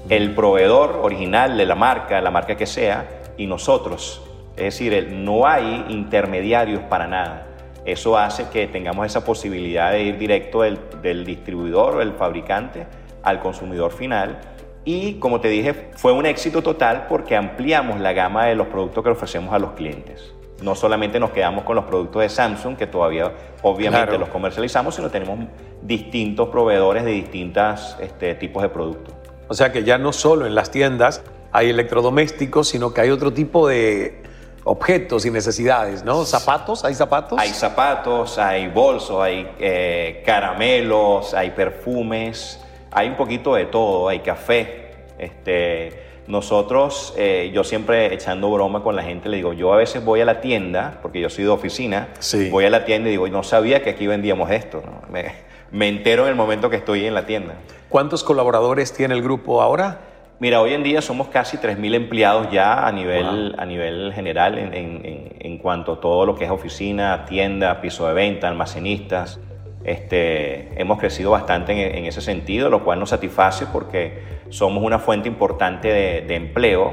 El 0.08 0.34
proveedor 0.34 1.00
original 1.02 1.58
de 1.58 1.66
la 1.66 1.75
marca, 1.75 2.20
la 2.20 2.30
marca 2.30 2.56
que 2.56 2.66
sea, 2.66 3.22
y 3.42 3.46
nosotros. 3.46 4.22
Es 4.56 4.64
decir, 4.78 5.08
no 5.12 5.46
hay 5.46 5.87
intermediarios 5.88 6.82
para 6.82 7.06
nada. 7.06 7.46
Eso 7.84 8.16
hace 8.16 8.49
que 8.49 8.68
tengamos 8.68 9.06
esa 9.06 9.25
posibilidad 9.25 9.90
de 9.90 10.02
ir 10.04 10.18
directo 10.18 10.62
del, 10.62 10.78
del 11.02 11.25
distribuidor 11.25 11.96
o 11.96 11.99
del 11.99 12.12
fabricante 12.12 12.87
al 13.22 13.40
consumidor 13.40 13.90
final. 13.90 14.38
Y 14.84 15.14
como 15.14 15.40
te 15.40 15.49
dije, 15.49 15.90
fue 15.96 16.12
un 16.12 16.26
éxito 16.26 16.62
total 16.62 17.06
porque 17.08 17.37
ampliamos 17.37 18.00
la 18.00 18.12
gama 18.12 18.46
de 18.46 18.54
los 18.54 18.68
productos 18.68 19.02
que 19.02 19.11
ofrecemos 19.11 19.52
a 19.52 19.58
los 19.58 19.72
clientes. 19.72 20.32
No 20.62 20.76
solamente 20.76 21.18
nos 21.18 21.30
quedamos 21.30 21.64
con 21.64 21.75
los 21.75 21.87
productos 21.87 22.22
de 22.22 22.28
Samsung, 22.28 22.76
que 22.76 22.87
todavía 22.87 23.32
obviamente 23.62 24.06
Claro. 24.06 24.20
los 24.20 24.28
comercializamos, 24.28 24.94
sino 24.94 25.11
tenemos 25.11 25.40
distintos 25.82 26.49
proveedores 26.50 27.04
de 27.04 27.11
distintos 27.11 27.96
este, 28.00 28.37
tipos 28.37 28.62
de 28.62 28.68
productos. 28.68 29.14
O 29.49 29.54
sea 29.54 29.72
que 29.72 29.82
ya 29.82 29.99
no 29.99 30.12
solo 30.12 30.46
en 30.46 30.54
las 30.54 30.70
tiendas 30.70 31.22
hay 31.52 31.71
electrodomésticos, 31.71 32.68
sino 32.68 32.92
que 32.94 33.02
hay 33.02 33.11
otro 33.11 33.32
tipo 33.32 33.68
de 33.68 34.23
objetos 34.64 35.26
y 35.26 35.30
necesidades, 35.30 36.04
¿no? 36.04 36.25
¿Zapatos? 36.25 36.85
¿Hay 36.85 36.94
zapatos? 36.94 37.38
Hay 37.38 37.50
zapatos, 37.50 38.38
hay 38.38 38.68
bolsos, 38.68 39.21
hay 39.23 39.49
eh, 39.59 40.23
caramelos, 40.25 41.35
hay 41.35 41.50
perfumes, 41.50 42.61
hay 42.90 43.09
un 43.09 43.16
poquito 43.16 43.54
de 43.54 43.66
todo, 43.66 44.09
hay 44.09 44.21
café. 44.21 44.92
Este, 45.18 46.02
nosotros, 46.26 47.12
eh, 47.16 47.50
yo 47.52 47.64
siempre 47.64 48.14
echando 48.14 48.50
broma 48.50 48.82
con 48.82 48.94
la 48.97 49.02
gente, 49.02 49.28
le 49.28 49.37
digo, 49.38 49.52
yo 49.52 49.73
a 49.73 49.76
veces 49.76 50.04
voy 50.04 50.21
a 50.21 50.25
la 50.25 50.40
tienda, 50.40 50.99
porque 51.02 51.21
yo 51.21 51.28
soy 51.28 51.44
de 51.44 51.50
oficina, 51.50 52.09
Sí. 52.21 52.49
voy 52.49 52.64
a 52.64 52.71
la 52.71 52.85
tienda 52.85 53.09
y 53.09 53.12
digo, 53.12 53.28
no 53.28 53.42
sabía 53.42 53.82
que 53.82 53.90
aquí 53.90 54.06
vendíamos 54.06 54.50
esto. 54.50 54.82
¿no? 54.85 55.02
Me, 55.12 55.32
me 55.73 55.88
entero 55.88 56.23
en 56.25 56.30
el 56.30 56.37
momento 56.37 56.71
que 56.71 56.76
estoy 56.76 57.04
en 57.04 57.14
la 57.14 57.26
tienda. 57.26 57.54
¿Cuántos 57.88 58.23
colaboradores 58.23 58.92
tiene 58.92 59.14
el 59.14 59.23
grupo 59.23 59.61
ahora? 59.61 59.99
Mira, 60.39 60.61
hoy 60.61 60.73
en 60.75 60.83
día 60.83 61.01
somos 61.03 61.29
casi 61.29 61.57
3.000 61.59 61.95
empleados 61.95 62.51
ya 62.51 62.87
a 62.87 62.91
nivel, 62.91 63.55
a 63.59 63.65
nivel 63.65 64.12
general 64.12 64.59
en, 64.59 64.75
en- 64.75 65.07
en- 65.07 65.33
en 65.39 65.59
cuanto 65.59 65.93
a 65.95 66.01
todo 66.01 66.27
lo 66.27 66.35
que 66.35 66.45
es 66.45 66.51
oficina, 66.51 67.25
tienda, 67.27 67.81
piso 67.81 68.09
de 68.09 68.15
venta, 68.15 68.49
almacenistas. 68.49 69.39
Este, 69.85 70.81
hemos 70.81 70.99
crecido 70.99 71.31
bastante 71.31 71.73
en, 71.73 71.99
en 71.99 72.07
ese 72.07 72.21
sentido, 72.21 72.71
lo 72.71 72.83
cual 72.85 72.99
nos 72.99 73.11
satisface 73.11 73.67
porque 73.67 74.23
somos 74.49 74.83
una 74.83 74.99
fuente 74.99 75.29
importante 75.29 75.89
de, 75.89 76.21
de 76.23 76.35
empleo, 76.35 76.93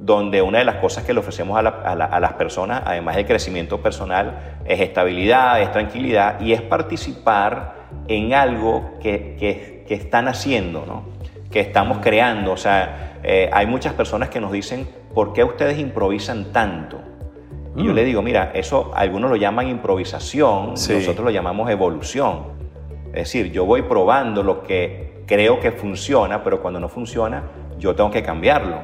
donde 0.00 0.42
una 0.42 0.58
de 0.58 0.64
las 0.64 0.76
cosas 0.76 1.04
que 1.04 1.14
le 1.14 1.20
ofrecemos 1.20 1.58
a, 1.58 1.62
la- 1.62 1.70
a 1.84 1.94
la- 1.94 2.04
a 2.06 2.20
las 2.20 2.34
personas, 2.34 2.82
además 2.84 3.16
del 3.16 3.24
crecimiento 3.26 3.80
personal, 3.80 4.58
es 4.66 4.80
estabilidad, 4.80 5.62
es 5.62 5.70
tranquilidad 5.72 6.40
y 6.40 6.52
es 6.52 6.60
participar 6.60 7.74
en 8.08 8.34
algo 8.34 8.98
que, 9.00 9.36
que- 9.38 9.84
que 9.86 9.94
están 9.94 10.28
haciendo, 10.28 10.84
¿no? 10.86 11.04
Que 11.52 11.60
estamos 11.60 11.98
creando. 11.98 12.52
O 12.52 12.56
sea, 12.56 13.18
eh, 13.22 13.48
hay 13.52 13.66
muchas 13.66 13.92
personas 13.92 14.28
que 14.30 14.40
nos 14.40 14.50
dicen, 14.50 14.88
¿por 15.14 15.32
qué 15.32 15.44
ustedes 15.44 15.78
improvisan 15.78 16.52
tanto? 16.52 16.98
Y 17.76 17.84
yo 17.84 17.92
le 17.92 18.04
digo, 18.04 18.20
mira, 18.22 18.50
eso 18.54 18.90
algunos 18.94 19.30
lo 19.30 19.36
llaman 19.36 19.68
improvisación, 19.68 20.76
Sí. 20.76 20.94
nosotros 20.94 21.24
lo 21.24 21.30
llamamos 21.30 21.70
evolución. 21.70 22.60
Es 23.08 23.24
decir, 23.24 23.52
yo 23.52 23.64
voy 23.64 23.82
probando 23.82 24.42
lo 24.42 24.62
que 24.62 25.22
creo 25.26 25.60
que 25.60 25.70
funciona, 25.72 26.42
pero 26.42 26.60
cuando 26.60 26.80
no 26.80 26.88
funciona, 26.88 27.44
yo 27.78 27.94
tengo 27.94 28.10
que 28.10 28.22
cambiarlo. 28.22 28.76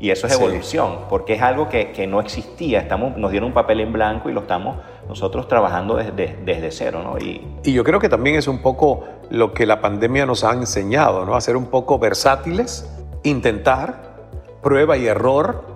Y 0.00 0.10
eso 0.10 0.26
es 0.26 0.34
Sí. 0.36 0.42
evolución, 0.42 1.00
porque 1.08 1.34
es 1.34 1.42
algo 1.42 1.68
que, 1.68 1.92
que 1.92 2.06
no 2.06 2.20
existía. 2.20 2.80
Estamos, 2.80 3.16
nos 3.16 3.30
dieron 3.30 3.48
un 3.48 3.54
papel 3.54 3.80
en 3.80 3.92
blanco 3.92 4.28
y 4.28 4.32
lo 4.32 4.40
estamos 4.40 4.76
nosotros 5.08 5.48
trabajando 5.48 5.96
desde, 5.96 6.38
desde 6.44 6.70
cero. 6.70 7.00
¿no? 7.02 7.18
Y, 7.18 7.40
Y 7.62 7.72
yo 7.72 7.84
creo 7.84 8.00
que 8.00 8.08
también 8.08 8.36
es 8.36 8.48
un 8.48 8.60
poco 8.60 9.04
lo 9.30 9.52
que 9.52 9.66
la 9.66 9.80
pandemia 9.80 10.26
nos 10.26 10.44
ha 10.44 10.52
enseñado, 10.52 11.24
¿no? 11.24 11.34
A 11.34 11.40
ser 11.40 11.56
un 11.56 11.66
poco 11.66 11.98
versátiles, 11.98 12.90
intentar, 13.22 14.14
prueba 14.62 14.96
y 14.96 15.06
error, 15.06 15.74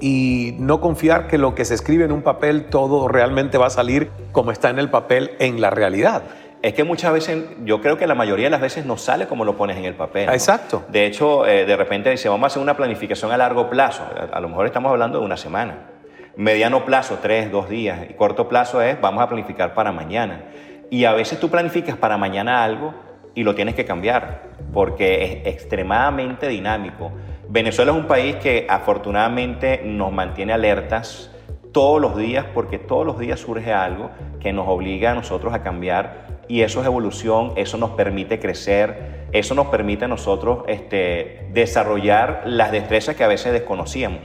y 0.00 0.54
no 0.58 0.80
confiar 0.80 1.28
que 1.28 1.38
lo 1.38 1.54
que 1.54 1.64
se 1.64 1.74
escribe 1.74 2.04
en 2.04 2.12
un 2.12 2.22
papel 2.22 2.66
todo 2.66 3.06
realmente 3.06 3.58
va 3.58 3.66
a 3.66 3.70
salir 3.70 4.10
como 4.32 4.50
está 4.50 4.70
en 4.70 4.78
el 4.78 4.90
papel 4.90 5.32
en 5.38 5.60
la 5.60 5.70
realidad. 5.70 6.22
Es 6.62 6.74
que 6.74 6.84
muchas 6.84 7.12
veces, 7.12 7.42
yo 7.64 7.80
creo 7.80 7.96
que 7.96 8.06
la 8.06 8.14
mayoría 8.14 8.46
de 8.46 8.50
las 8.50 8.60
veces 8.60 8.84
no 8.84 8.98
sale 8.98 9.26
como 9.26 9.44
lo 9.44 9.56
pones 9.56 9.78
en 9.78 9.84
el 9.86 9.94
papel. 9.94 10.26
¿no? 10.26 10.32
Exacto. 10.32 10.82
De 10.88 11.06
hecho, 11.06 11.46
eh, 11.46 11.64
de 11.64 11.76
repente 11.76 12.10
dice, 12.10 12.28
vamos 12.28 12.44
a 12.44 12.46
hacer 12.48 12.62
una 12.62 12.76
planificación 12.76 13.32
a 13.32 13.38
largo 13.38 13.70
plazo. 13.70 14.02
A, 14.02 14.36
a 14.36 14.40
lo 14.40 14.48
mejor 14.48 14.66
estamos 14.66 14.90
hablando 14.90 15.20
de 15.20 15.24
una 15.24 15.38
semana. 15.38 15.89
Mediano 16.36 16.84
plazo, 16.84 17.18
tres, 17.20 17.50
dos 17.50 17.68
días. 17.68 18.00
Y 18.08 18.14
corto 18.14 18.48
plazo 18.48 18.82
es, 18.82 19.00
vamos 19.00 19.22
a 19.22 19.28
planificar 19.28 19.74
para 19.74 19.92
mañana. 19.92 20.44
Y 20.90 21.04
a 21.04 21.12
veces 21.12 21.38
tú 21.38 21.50
planificas 21.50 21.96
para 21.96 22.16
mañana 22.16 22.64
algo 22.64 22.94
y 23.34 23.42
lo 23.42 23.54
tienes 23.54 23.74
que 23.74 23.84
cambiar 23.84 24.42
porque 24.72 25.24
es 25.24 25.54
extremadamente 25.54 26.48
dinámico. 26.48 27.12
Venezuela 27.48 27.92
es 27.92 27.98
un 27.98 28.06
país 28.06 28.36
que 28.36 28.66
afortunadamente 28.68 29.82
nos 29.84 30.12
mantiene 30.12 30.52
alertas 30.52 31.30
todos 31.72 32.00
los 32.00 32.16
días 32.16 32.46
porque 32.52 32.78
todos 32.78 33.06
los 33.06 33.18
días 33.18 33.38
surge 33.38 33.72
algo 33.72 34.10
que 34.40 34.52
nos 34.52 34.66
obliga 34.68 35.12
a 35.12 35.14
nosotros 35.14 35.54
a 35.54 35.62
cambiar 35.62 36.40
y 36.48 36.62
eso 36.62 36.80
es 36.80 36.86
evolución, 36.86 37.52
eso 37.54 37.76
nos 37.76 37.90
permite 37.90 38.40
crecer 38.40 39.20
eso 39.32 39.54
nos 39.54 39.68
permite 39.68 40.06
a 40.06 40.08
nosotros 40.08 40.64
este, 40.66 41.46
desarrollar 41.52 42.42
las 42.46 42.72
destrezas 42.72 43.14
que 43.14 43.24
a 43.24 43.28
veces 43.28 43.52
desconocíamos. 43.52 44.18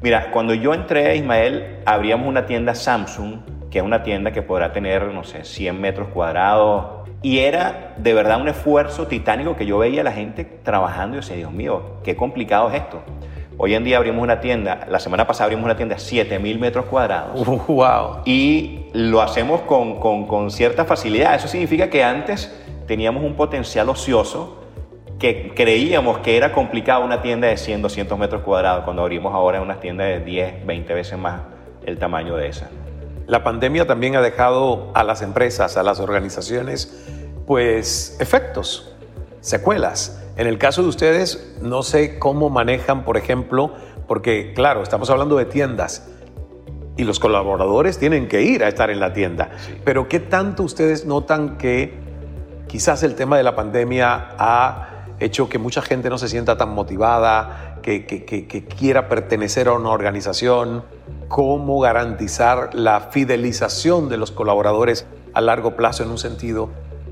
Mira, 0.00 0.30
cuando 0.30 0.54
yo 0.54 0.74
entré 0.74 1.08
a 1.08 1.14
Ismael, 1.14 1.78
abríamos 1.84 2.28
una 2.28 2.46
tienda 2.46 2.76
Samsung, 2.76 3.40
que 3.68 3.78
es 3.78 3.84
una 3.84 4.04
tienda 4.04 4.30
que 4.30 4.42
podrá 4.42 4.72
tener, 4.72 5.12
no 5.12 5.24
sé, 5.24 5.42
100 5.42 5.80
metros 5.80 6.08
cuadrados. 6.08 7.08
Y 7.20 7.38
era 7.38 7.94
de 7.96 8.14
verdad 8.14 8.40
un 8.40 8.46
esfuerzo 8.46 9.08
titánico 9.08 9.56
que 9.56 9.66
yo 9.66 9.76
veía 9.78 10.02
a 10.02 10.04
la 10.04 10.12
gente 10.12 10.44
trabajando 10.44 11.16
y 11.16 11.20
decía, 11.20 11.34
Dios 11.34 11.50
mío, 11.50 11.96
qué 12.04 12.14
complicado 12.14 12.68
es 12.68 12.76
esto. 12.76 13.02
Hoy 13.56 13.74
en 13.74 13.82
día 13.82 13.96
abrimos 13.96 14.22
una 14.22 14.38
tienda, 14.38 14.86
la 14.88 15.00
semana 15.00 15.26
pasada 15.26 15.46
abrimos 15.46 15.64
una 15.64 15.76
tienda 15.76 15.96
de 15.96 16.00
7000 16.00 16.60
metros 16.60 16.84
cuadrados. 16.84 17.44
¡Wow! 17.66 18.18
Y 18.24 18.86
lo 18.92 19.20
hacemos 19.20 19.62
con, 19.62 19.98
con, 19.98 20.28
con 20.28 20.52
cierta 20.52 20.84
facilidad. 20.84 21.34
Eso 21.34 21.48
significa 21.48 21.90
que 21.90 22.04
antes 22.04 22.56
teníamos 22.86 23.24
un 23.24 23.34
potencial 23.34 23.88
ocioso 23.88 24.67
que 25.18 25.52
creíamos 25.54 26.18
que 26.18 26.36
era 26.36 26.52
complicado 26.52 27.04
una 27.04 27.22
tienda 27.22 27.48
de 27.48 27.56
100, 27.56 27.82
200 27.82 28.18
metros 28.18 28.42
cuadrados, 28.42 28.84
cuando 28.84 29.02
abrimos 29.02 29.34
ahora 29.34 29.60
una 29.60 29.80
tienda 29.80 30.04
de 30.04 30.20
10, 30.20 30.64
20 30.64 30.94
veces 30.94 31.18
más 31.18 31.40
el 31.84 31.98
tamaño 31.98 32.36
de 32.36 32.48
esa. 32.48 32.68
La 33.26 33.42
pandemia 33.42 33.86
también 33.86 34.16
ha 34.16 34.22
dejado 34.22 34.90
a 34.94 35.02
las 35.02 35.22
empresas, 35.22 35.76
a 35.76 35.82
las 35.82 36.00
organizaciones, 36.00 37.04
pues 37.46 38.16
efectos, 38.20 38.94
secuelas. 39.40 40.24
En 40.36 40.46
el 40.46 40.56
caso 40.56 40.82
de 40.82 40.88
ustedes, 40.88 41.56
no 41.60 41.82
sé 41.82 42.18
cómo 42.18 42.48
manejan, 42.48 43.04
por 43.04 43.16
ejemplo, 43.16 43.72
porque 44.06 44.52
claro, 44.54 44.82
estamos 44.82 45.10
hablando 45.10 45.36
de 45.36 45.46
tiendas 45.46 46.08
y 46.96 47.04
los 47.04 47.18
colaboradores 47.18 47.98
tienen 47.98 48.28
que 48.28 48.42
ir 48.42 48.62
a 48.62 48.68
estar 48.68 48.90
en 48.90 49.00
la 49.00 49.12
tienda, 49.12 49.50
pero 49.84 50.08
¿qué 50.08 50.20
tanto 50.20 50.62
ustedes 50.62 51.06
notan 51.06 51.58
que 51.58 51.98
quizás 52.66 53.02
el 53.02 53.14
tema 53.14 53.36
de 53.36 53.42
la 53.42 53.54
pandemia 53.54 54.30
ha 54.38 54.97
hecho 55.20 55.48
que 55.48 55.58
mucha 55.58 55.82
gente 55.82 56.10
no 56.10 56.18
se 56.18 56.28
sienta 56.28 56.56
tan 56.56 56.70
motivada, 56.70 57.78
que, 57.82 58.06
que, 58.06 58.64
quiera 58.64 59.08
pertenecer 59.08 59.68
a 59.68 59.72
una 59.72 59.90
organización? 59.90 60.84
¿Cómo 61.28 61.80
garantizar 61.80 62.74
la 62.74 63.00
fidelización 63.00 64.08
de 64.08 64.16
los 64.16 64.30
colaboradores 64.30 65.06
a 65.34 65.40
largo 65.40 65.76
plazo 65.76 66.02
en 66.02 66.10
un 66.10 66.18
sentido 66.18 66.70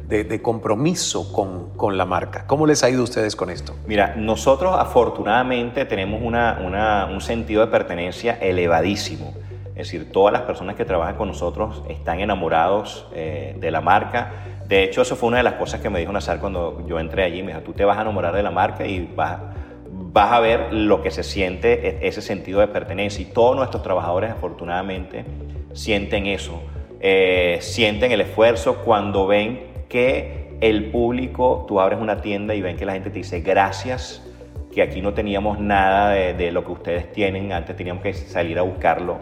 de, 0.08 0.24
de, 0.24 0.40
compromiso 0.40 1.32
con, 1.32 1.70
con, 1.76 1.96
la 1.96 2.06
marca. 2.06 2.46
¿Cómo 2.46 2.66
les 2.66 2.84
ha 2.84 2.90
ido 2.90 3.00
a 3.00 3.04
ustedes 3.04 3.34
con 3.34 3.50
esto? 3.50 3.74
Mira, 3.86 4.14
nosotros 4.16 4.76
afortunadamente 4.78 5.84
tenemos 5.84 6.20
una, 6.22 6.60
una, 6.64 7.06
un 7.06 7.20
sentido 7.20 7.62
de 7.62 7.68
pertenencia 7.68 8.38
elevadísimo. 8.40 9.34
Es 9.76 9.88
decir, 9.88 10.10
todas 10.10 10.32
las 10.32 10.42
personas 10.42 10.74
que 10.74 10.86
trabajan 10.86 11.16
con 11.16 11.28
nosotros 11.28 11.82
están 11.90 12.20
enamorados 12.20 13.06
eh, 13.14 13.54
de 13.60 13.70
la 13.70 13.82
marca. 13.82 14.32
De 14.66 14.82
hecho, 14.82 15.02
eso 15.02 15.16
fue 15.16 15.28
una 15.28 15.36
de 15.36 15.42
las 15.42 15.54
cosas 15.54 15.82
que 15.82 15.90
me 15.90 16.00
dijo 16.00 16.10
Nazar 16.12 16.40
cuando 16.40 16.82
yo 16.88 16.98
entré 16.98 17.24
allí. 17.24 17.42
Me 17.42 17.52
dijo, 17.52 17.62
tú 17.62 17.74
te 17.74 17.84
vas 17.84 17.98
a 17.98 18.00
enamorar 18.00 18.34
de 18.34 18.42
la 18.42 18.50
marca 18.50 18.86
y 18.86 19.06
vas, 19.14 19.38
a 20.14 20.40
ver 20.40 20.72
lo 20.72 21.02
que 21.02 21.10
se 21.10 21.22
siente 21.22 21.88
e, 21.88 22.08
ese 22.08 22.22
sentido 22.22 22.60
de 22.60 22.68
pertenencia. 22.68 23.20
Y 23.20 23.26
todos 23.26 23.54
nuestros 23.54 23.82
trabajadores, 23.82 24.30
afortunadamente, 24.30 25.26
sienten 25.74 26.26
eso. 26.26 26.62
Eh, 27.00 27.58
sienten 27.60 28.12
el 28.12 28.22
esfuerzo 28.22 28.78
cuando 28.78 29.26
ven 29.26 29.84
que 29.90 30.56
el 30.62 30.90
público, 30.90 31.66
tú 31.68 31.80
abres 31.80 32.00
una 32.00 32.22
tienda 32.22 32.54
y 32.54 32.62
ven 32.62 32.78
que 32.78 32.86
la 32.86 32.94
gente 32.94 33.10
te 33.10 33.18
dice 33.18 33.40
gracias, 33.40 34.25
que 34.76 34.82
aquí 34.82 35.00
no 35.00 35.14
teníamos 35.14 35.58
nada 35.58 36.10
de, 36.10 36.52
lo 36.52 36.62
que 36.62 36.70
ustedes 36.70 37.10
tienen, 37.10 37.50
antes 37.50 37.74
teníamos 37.74 38.02
que 38.02 38.12
salir 38.12 38.58
a 38.58 38.62
buscarlo 38.62 39.20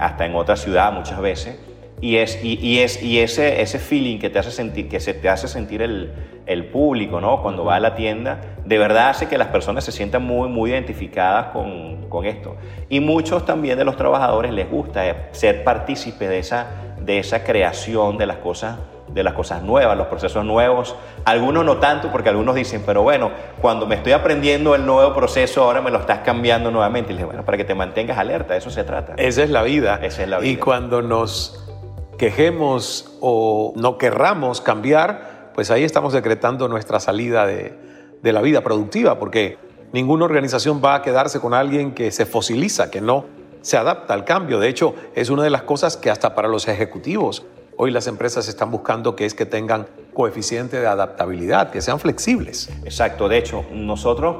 hasta 0.00 0.26
en 0.26 0.34
otra 0.34 0.56
ciudad 0.56 0.92
muchas 0.92 1.20
veces. 1.20 1.56
Y, 2.00 2.16
es, 2.16 2.40
ese, 2.42 3.78
feeling 3.78 4.18
que, 4.18 4.28
te 4.28 4.40
hace 4.40 4.50
sentir, 4.50 4.88
que 4.88 4.98
se 4.98 5.14
te 5.14 5.28
hace 5.28 5.46
sentir 5.46 5.82
el, 5.82 6.64
público 6.72 7.20
¿no? 7.20 7.42
cuando 7.42 7.64
va 7.64 7.76
a 7.76 7.80
la 7.80 7.94
tienda, 7.94 8.40
de 8.64 8.76
verdad 8.76 9.10
hace 9.10 9.28
que 9.28 9.38
las 9.38 9.48
personas 9.48 9.84
se 9.84 9.92
sientan 9.92 10.24
muy, 10.24 10.48
muy 10.48 10.70
identificadas 10.72 11.52
con, 11.52 12.26
esto. 12.26 12.56
Y 12.88 12.98
muchos 12.98 13.46
también 13.46 13.78
de 13.78 13.84
los 13.84 13.96
trabajadores 13.96 14.52
les 14.52 14.68
gusta 14.68 15.28
ser 15.30 15.62
partícipe 15.62 16.26
de 16.26 16.40
esa, 16.40 16.66
de 17.00 17.20
esa 17.20 17.44
creación 17.44 18.18
de 18.18 18.26
las 18.26 18.38
cosas 18.38 18.78
de 19.18 19.24
las 19.24 19.34
cosas 19.34 19.62
nuevas, 19.62 19.96
los 19.98 20.06
procesos 20.06 20.44
nuevos. 20.44 20.94
Algunos 21.24 21.64
no 21.64 21.78
tanto, 21.78 22.10
porque 22.10 22.28
algunos 22.28 22.54
dicen, 22.54 22.82
pero 22.86 23.02
bueno, 23.02 23.30
cuando 23.60 23.86
me 23.86 23.96
estoy 23.96 24.12
aprendiendo 24.12 24.74
el 24.74 24.86
nuevo 24.86 25.12
proceso, 25.12 25.64
ahora 25.64 25.82
me 25.82 25.90
lo 25.90 25.98
estás 25.98 26.20
cambiando 26.20 26.70
nuevamente. 26.70 27.10
Y 27.10 27.14
les 27.14 27.18
digo, 27.18 27.30
bueno, 27.30 27.44
para 27.44 27.58
que 27.58 27.64
te 27.64 27.74
mantengas 27.74 28.16
alerta, 28.16 28.56
eso 28.56 28.70
se 28.70 28.84
trata. 28.84 29.14
Esa 29.16 29.42
es 29.42 29.50
la 29.50 29.62
vida. 29.62 29.98
Esa 30.02 30.22
es 30.22 30.28
la 30.28 30.38
vida. 30.38 30.50
Y 30.50 30.56
cuando 30.56 31.02
nos 31.02 31.68
quejemos 32.16 33.18
o 33.20 33.72
no 33.76 33.98
querramos 33.98 34.60
cambiar, 34.60 35.50
pues 35.54 35.70
ahí 35.70 35.82
estamos 35.82 36.12
decretando 36.12 36.68
nuestra 36.68 37.00
salida 37.00 37.44
de, 37.44 37.74
de 38.22 38.32
la 38.32 38.40
vida 38.40 38.62
productiva, 38.62 39.18
porque 39.18 39.58
ninguna 39.92 40.24
organización 40.26 40.80
va 40.84 40.94
a 40.94 41.02
quedarse 41.02 41.40
con 41.40 41.54
alguien 41.54 41.92
que 41.92 42.12
se 42.12 42.24
fosiliza, 42.24 42.90
que 42.90 43.00
no 43.00 43.24
se 43.62 43.76
adapta 43.76 44.14
al 44.14 44.24
cambio. 44.24 44.60
De 44.60 44.68
hecho, 44.68 44.94
es 45.16 45.28
una 45.28 45.42
de 45.42 45.50
las 45.50 45.62
cosas 45.62 45.96
que 45.96 46.08
hasta 46.08 46.36
para 46.36 46.46
los 46.46 46.68
ejecutivos 46.68 47.44
Hoy 47.80 47.92
las 47.92 48.08
empresas 48.08 48.48
están 48.48 48.72
buscando 48.72 49.14
que 49.14 49.24
es 49.24 49.34
que 49.34 49.46
tengan 49.46 49.86
coeficiente 50.12 50.80
de 50.80 50.88
adaptabilidad, 50.88 51.70
que 51.70 51.80
sean 51.80 52.00
flexibles. 52.00 52.68
Exacto, 52.84 53.28
de 53.28 53.38
hecho, 53.38 53.64
nosotros 53.72 54.38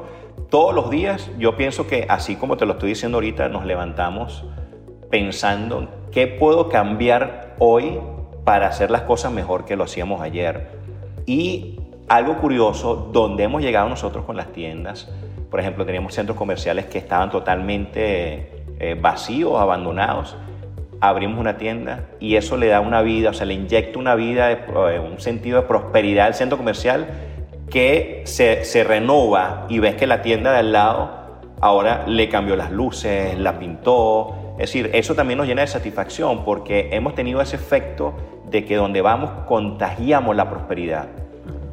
todos 0.50 0.74
los 0.74 0.90
días, 0.90 1.30
yo 1.38 1.56
pienso 1.56 1.86
que 1.86 2.04
así 2.08 2.34
como 2.34 2.56
te 2.56 2.66
lo 2.66 2.72
estoy 2.72 2.88
diciendo 2.88 3.18
ahorita, 3.18 3.48
nos 3.48 3.64
levantamos 3.64 4.44
pensando 5.08 5.88
qué 6.10 6.26
puedo 6.26 6.68
cambiar 6.68 7.54
hoy 7.60 8.00
para 8.42 8.66
hacer 8.66 8.90
las 8.90 9.02
cosas 9.02 9.30
mejor 9.30 9.66
que 9.66 9.76
lo 9.76 9.84
hacíamos 9.84 10.20
ayer. 10.20 10.70
Y 11.24 11.78
algo 12.08 12.38
curioso, 12.38 13.08
donde 13.12 13.44
hemos 13.44 13.62
llegado 13.62 13.88
nosotros 13.88 14.24
con 14.24 14.36
las 14.36 14.52
tiendas, 14.52 15.08
por 15.48 15.60
ejemplo, 15.60 15.86
teníamos 15.86 16.12
centros 16.12 16.36
comerciales 16.36 16.86
que 16.86 16.98
estaban 16.98 17.30
totalmente 17.30 18.64
eh, 18.80 18.98
vacíos, 19.00 19.60
abandonados 19.60 20.36
abrimos 21.00 21.38
una 21.38 21.56
tienda 21.56 22.06
y 22.20 22.36
eso 22.36 22.56
le 22.56 22.68
da 22.68 22.80
una 22.80 23.02
vida, 23.02 23.30
o 23.30 23.32
sea, 23.32 23.46
le 23.46 23.54
inyecta 23.54 23.98
una 23.98 24.14
vida, 24.14 24.50
eh, 24.52 24.98
un 24.98 25.20
sentido 25.20 25.60
de 25.60 25.66
prosperidad 25.66 26.26
al 26.26 26.34
centro 26.34 26.58
comercial 26.58 27.06
que 27.70 28.22
se, 28.24 28.64
se 28.64 28.84
renova 28.84 29.66
y 29.68 29.78
ves 29.78 29.94
que 29.94 30.06
la 30.06 30.22
tienda 30.22 30.52
de 30.52 30.58
al 30.58 30.72
lado 30.72 31.18
ahora 31.60 32.04
le 32.06 32.28
cambió 32.28 32.56
las 32.56 32.70
luces, 32.70 33.38
la 33.38 33.58
pintó. 33.58 34.34
Es 34.52 34.72
decir, 34.72 34.90
eso 34.92 35.14
también 35.14 35.38
nos 35.38 35.46
llena 35.46 35.62
de 35.62 35.68
satisfacción 35.68 36.44
porque 36.44 36.88
hemos 36.92 37.14
tenido 37.14 37.40
ese 37.40 37.56
efecto 37.56 38.14
de 38.50 38.64
que 38.64 38.76
donde 38.76 39.02
vamos 39.02 39.30
contagiamos 39.46 40.34
la 40.34 40.48
prosperidad. 40.48 41.06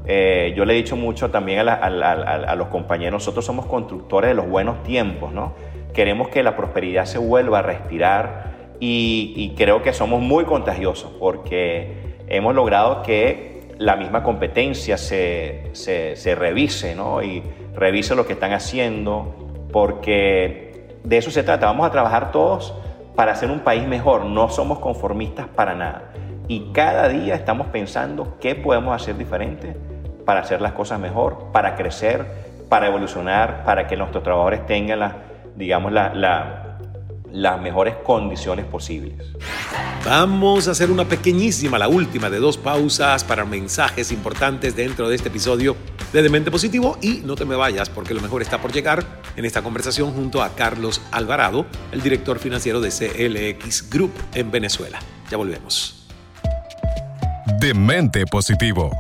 Eh, 0.07 0.53
yo 0.55 0.65
le 0.65 0.73
he 0.73 0.77
dicho 0.77 0.95
mucho 0.95 1.31
también 1.31 1.59
a, 1.59 1.63
la, 1.63 1.73
a, 1.73 2.33
a, 2.51 2.55
los 2.55 2.67
compañeros, 2.67 3.13
nosotros 3.13 3.43
somos 3.43 3.65
constructores 3.65 4.29
de 4.29 4.35
los 4.35 4.47
buenos 4.47 4.83
tiempos, 4.83 5.33
¿no? 5.33 5.53
Queremos 5.93 6.27
que 6.27 6.43
la 6.43 6.55
prosperidad 6.55 7.05
se 7.05 7.17
vuelva 7.17 7.59
a 7.59 7.61
respirar, 7.63 8.54
y, 8.79 9.53
creo 9.57 9.81
que 9.81 9.93
somos 9.93 10.21
muy 10.21 10.45
contagiosos 10.45 11.11
porque 11.19 12.17
hemos 12.27 12.53
logrado 12.53 13.03
que 13.03 13.69
la 13.77 13.95
misma 13.95 14.23
competencia 14.23 14.97
se, 14.97 15.69
se, 15.73 16.15
se, 16.15 16.35
revise 16.35 16.95
¿no? 16.95 17.21
y 17.21 17.43
revise 17.73 18.15
lo 18.15 18.25
que 18.25 18.33
están 18.33 18.53
haciendo 18.53 19.35
porque 19.71 20.87
de 21.03 21.17
eso 21.17 21.31
se 21.31 21.43
trata. 21.43 21.67
Vamos 21.67 21.87
a 21.87 21.91
trabajar 21.91 22.31
todos 22.31 22.73
para 23.15 23.33
hacer 23.33 23.51
un 23.51 23.59
país 23.59 23.87
mejor. 23.87 24.25
No 24.25 24.49
somos 24.49 24.79
conformistas 24.79 25.47
para 25.47 25.75
nada. 25.75 26.11
Y 26.47 26.71
cada 26.71 27.07
día 27.09 27.35
estamos 27.35 27.67
pensando 27.67 28.37
qué 28.39 28.55
podemos 28.55 28.95
hacer 28.95 29.17
diferente 29.17 29.75
para 30.25 30.41
hacer 30.41 30.61
las 30.61 30.73
cosas 30.73 30.99
mejor, 30.99 31.51
para 31.51 31.75
crecer, 31.75 32.25
para 32.69 32.87
evolucionar, 32.87 33.63
para 33.65 33.87
que 33.87 33.97
nuestros 33.97 34.23
trabajadores 34.23 34.65
tengan 34.65 34.99
la, 34.99 35.17
digamos, 35.55 35.91
la 35.91 36.64
las 37.35 37.61
mejores 37.61 37.95
condiciones 38.03 38.65
posibles. 38.65 39.13
Vamos 40.05 40.67
a 40.67 40.71
hacer 40.71 40.89
una 40.89 41.05
pequeñísima, 41.05 41.77
la 41.77 41.89
última 41.89 42.29
de 42.29 42.39
dos 42.39 42.57
pausas 42.57 43.23
para 43.23 43.43
mensajes 43.43 44.11
importantes 44.11 44.75
dentro 44.75 45.09
de 45.09 45.15
este 45.15 45.27
episodio 45.27 45.75
de 46.13 46.23
Demente 46.23 46.49
Positivo 46.49 46.97
y 47.01 47.21
no 47.25 47.35
te 47.35 47.43
me 47.43 47.55
vayas 47.55 47.89
porque 47.89 48.13
lo 48.13 48.21
mejor 48.21 48.41
está 48.41 48.61
por 48.61 48.71
llegar 48.71 49.03
en 49.35 49.43
esta 49.43 49.61
conversación 49.61 50.13
junto 50.13 50.41
a 50.41 50.55
Carlos 50.55 51.01
Alvarado, 51.11 51.65
el 51.91 52.01
director 52.01 52.39
financiero 52.39 52.79
de 52.79 52.89
CLX 52.89 53.89
Group 53.89 54.13
en 54.33 54.49
Venezuela. 54.49 54.99
Ya 55.29 55.37
volvemos. 55.37 56.07
Demente 57.59 58.25
Positivo. 58.25 58.91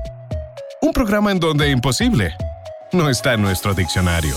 Un 0.81 0.91
programa 0.91 1.31
en 1.31 1.39
donde 1.39 1.69
imposible 1.69 2.33
no 2.91 3.09
está 3.09 3.33
en 3.33 3.41
nuestro 3.41 3.73
diccionario. 3.73 4.35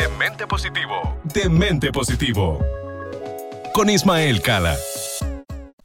Demente 0.00 0.46
Positivo. 0.46 1.20
Demente 1.24 1.92
Positivo. 1.92 2.58
Con 3.74 3.90
Ismael 3.90 4.40
Cala. 4.40 4.74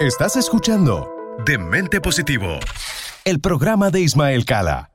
Estás 0.00 0.36
escuchando 0.36 1.10
Demente 1.44 2.00
Positivo, 2.00 2.60
el 3.24 3.40
programa 3.40 3.90
de 3.90 4.00
Ismael 4.00 4.44
Cala. 4.44 4.92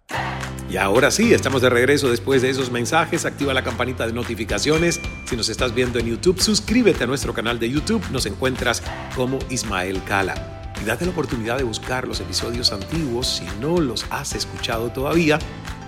Y 0.69 0.77
ahora 0.77 1.11
sí, 1.11 1.33
estamos 1.33 1.61
de 1.61 1.69
regreso 1.69 2.09
después 2.09 2.41
de 2.41 2.49
esos 2.49 2.71
mensajes. 2.71 3.25
Activa 3.25 3.53
la 3.53 3.65
campanita 3.65 4.07
de 4.07 4.13
notificaciones. 4.13 5.01
Si 5.25 5.35
nos 5.35 5.49
estás 5.49 5.75
viendo 5.75 5.99
en 5.99 6.05
YouTube, 6.05 6.39
suscríbete 6.39 7.03
a 7.03 7.07
nuestro 7.07 7.33
canal 7.33 7.59
de 7.59 7.69
YouTube. 7.69 8.01
Nos 8.11 8.25
encuentras 8.27 8.81
como 9.13 9.39
Ismael 9.49 10.01
Cala. 10.05 10.71
Y 10.81 10.85
date 10.85 11.03
la 11.03 11.11
oportunidad 11.11 11.57
de 11.57 11.65
buscar 11.65 12.07
los 12.07 12.21
episodios 12.21 12.71
antiguos 12.71 13.27
si 13.27 13.45
no 13.59 13.79
los 13.79 14.05
has 14.09 14.33
escuchado 14.35 14.93
todavía, 14.93 15.37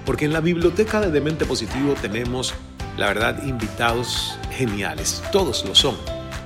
porque 0.05 0.25
en 0.25 0.33
la 0.33 0.41
biblioteca 0.41 0.99
de 0.99 1.09
Demente 1.09 1.45
Positivo 1.45 1.95
tenemos, 2.01 2.53
la 2.97 3.07
verdad, 3.07 3.41
invitados 3.45 4.37
geniales. 4.51 5.23
Todos 5.31 5.63
lo 5.63 5.73
son, 5.73 5.95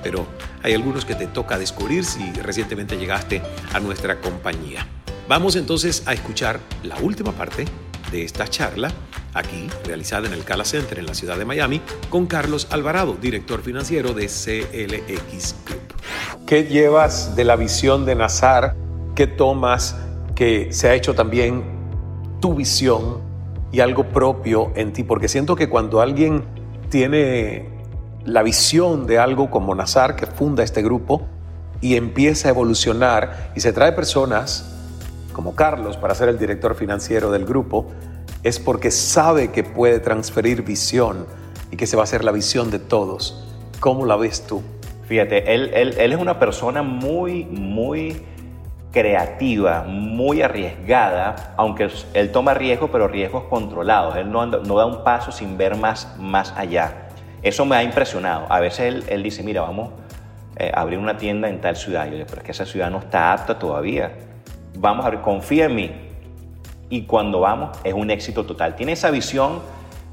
pero 0.02 0.26
hay 0.62 0.74
algunos 0.74 1.04
que 1.04 1.14
te 1.14 1.26
toca 1.26 1.58
descubrir 1.58 2.04
si 2.04 2.32
recientemente 2.32 2.96
llegaste 2.96 3.42
a 3.72 3.80
nuestra 3.80 4.20
compañía. 4.20 4.86
Vamos 5.28 5.56
entonces 5.56 6.02
a 6.06 6.12
escuchar 6.12 6.60
la 6.82 6.96
última 6.98 7.32
parte 7.32 7.64
de 8.10 8.24
esta 8.24 8.48
charla, 8.48 8.90
aquí 9.34 9.68
realizada 9.84 10.26
en 10.26 10.32
el 10.32 10.44
Cala 10.44 10.64
Center 10.64 10.98
en 10.98 11.06
la 11.06 11.14
ciudad 11.14 11.38
de 11.38 11.44
Miami, 11.44 11.80
con 12.08 12.26
Carlos 12.26 12.66
Alvarado, 12.70 13.16
director 13.20 13.62
financiero 13.62 14.12
de 14.12 14.26
CLX 14.26 15.54
Group. 15.64 16.46
¿Qué 16.46 16.64
llevas 16.64 17.36
de 17.36 17.44
la 17.44 17.56
visión 17.56 18.04
de 18.04 18.16
Nazar? 18.16 18.74
¿Qué 19.14 19.28
tomas 19.28 19.96
que 20.34 20.72
se 20.72 20.88
ha 20.88 20.94
hecho 20.94 21.14
también 21.14 21.62
tu 22.40 22.54
visión 22.54 23.20
y 23.70 23.80
algo 23.80 24.08
propio 24.08 24.72
en 24.74 24.92
ti? 24.92 25.04
Porque 25.04 25.28
siento 25.28 25.54
que 25.54 25.68
cuando 25.68 26.00
alguien 26.00 26.42
tiene 26.88 27.79
la 28.24 28.42
visión 28.42 29.06
de 29.06 29.18
algo 29.18 29.50
como 29.50 29.74
Nazar, 29.74 30.16
que 30.16 30.26
funda 30.26 30.62
este 30.62 30.82
grupo, 30.82 31.22
y 31.80 31.96
empieza 31.96 32.48
a 32.48 32.50
evolucionar 32.50 33.52
y 33.54 33.60
se 33.60 33.72
trae 33.72 33.92
personas 33.92 34.76
como 35.32 35.54
Carlos 35.54 35.96
para 35.96 36.14
ser 36.14 36.28
el 36.28 36.38
director 36.38 36.74
financiero 36.74 37.30
del 37.30 37.46
grupo, 37.46 37.86
es 38.42 38.58
porque 38.58 38.90
sabe 38.90 39.50
que 39.50 39.64
puede 39.64 40.00
transferir 40.00 40.62
visión 40.62 41.26
y 41.70 41.76
que 41.76 41.86
se 41.86 41.96
va 41.96 42.02
a 42.02 42.04
hacer 42.04 42.24
la 42.24 42.32
visión 42.32 42.70
de 42.70 42.78
todos. 42.78 43.46
¿Cómo 43.80 44.04
la 44.04 44.16
ves 44.16 44.46
tú? 44.46 44.62
Fíjate, 45.06 45.54
él, 45.54 45.70
él, 45.74 45.94
él 45.98 46.12
es 46.12 46.18
una 46.18 46.38
persona 46.38 46.82
muy, 46.82 47.44
muy 47.44 48.22
creativa, 48.92 49.84
muy 49.86 50.42
arriesgada, 50.42 51.54
aunque 51.56 51.88
él 52.14 52.32
toma 52.32 52.54
riesgos, 52.54 52.90
pero 52.90 53.08
riesgos 53.08 53.44
controlados. 53.44 54.16
Él 54.16 54.30
no, 54.30 54.46
no 54.46 54.76
da 54.76 54.86
un 54.86 55.04
paso 55.04 55.32
sin 55.32 55.56
ver 55.56 55.76
más, 55.76 56.16
más 56.18 56.52
allá. 56.56 57.08
Eso 57.42 57.64
me 57.64 57.76
ha 57.76 57.82
impresionado. 57.82 58.46
A 58.50 58.60
veces 58.60 58.80
él, 58.80 59.04
él 59.08 59.22
dice, 59.22 59.42
mira, 59.42 59.62
vamos 59.62 59.90
eh, 60.56 60.70
a 60.74 60.82
abrir 60.82 60.98
una 60.98 61.16
tienda 61.16 61.48
en 61.48 61.60
tal 61.60 61.76
ciudad. 61.76 62.06
Yo 62.06 62.12
digo, 62.12 62.26
pero 62.28 62.42
es 62.42 62.44
que 62.44 62.52
esa 62.52 62.66
ciudad 62.66 62.90
no 62.90 62.98
está 62.98 63.32
apta 63.32 63.58
todavía. 63.58 64.12
Vamos 64.76 65.04
a 65.04 65.08
abrir, 65.08 65.22
confía 65.22 65.64
en 65.66 65.74
mí. 65.74 65.90
Y 66.90 67.02
cuando 67.02 67.40
vamos, 67.40 67.78
es 67.82 67.94
un 67.94 68.10
éxito 68.10 68.44
total. 68.44 68.76
Tiene 68.76 68.92
esa 68.92 69.10
visión 69.10 69.60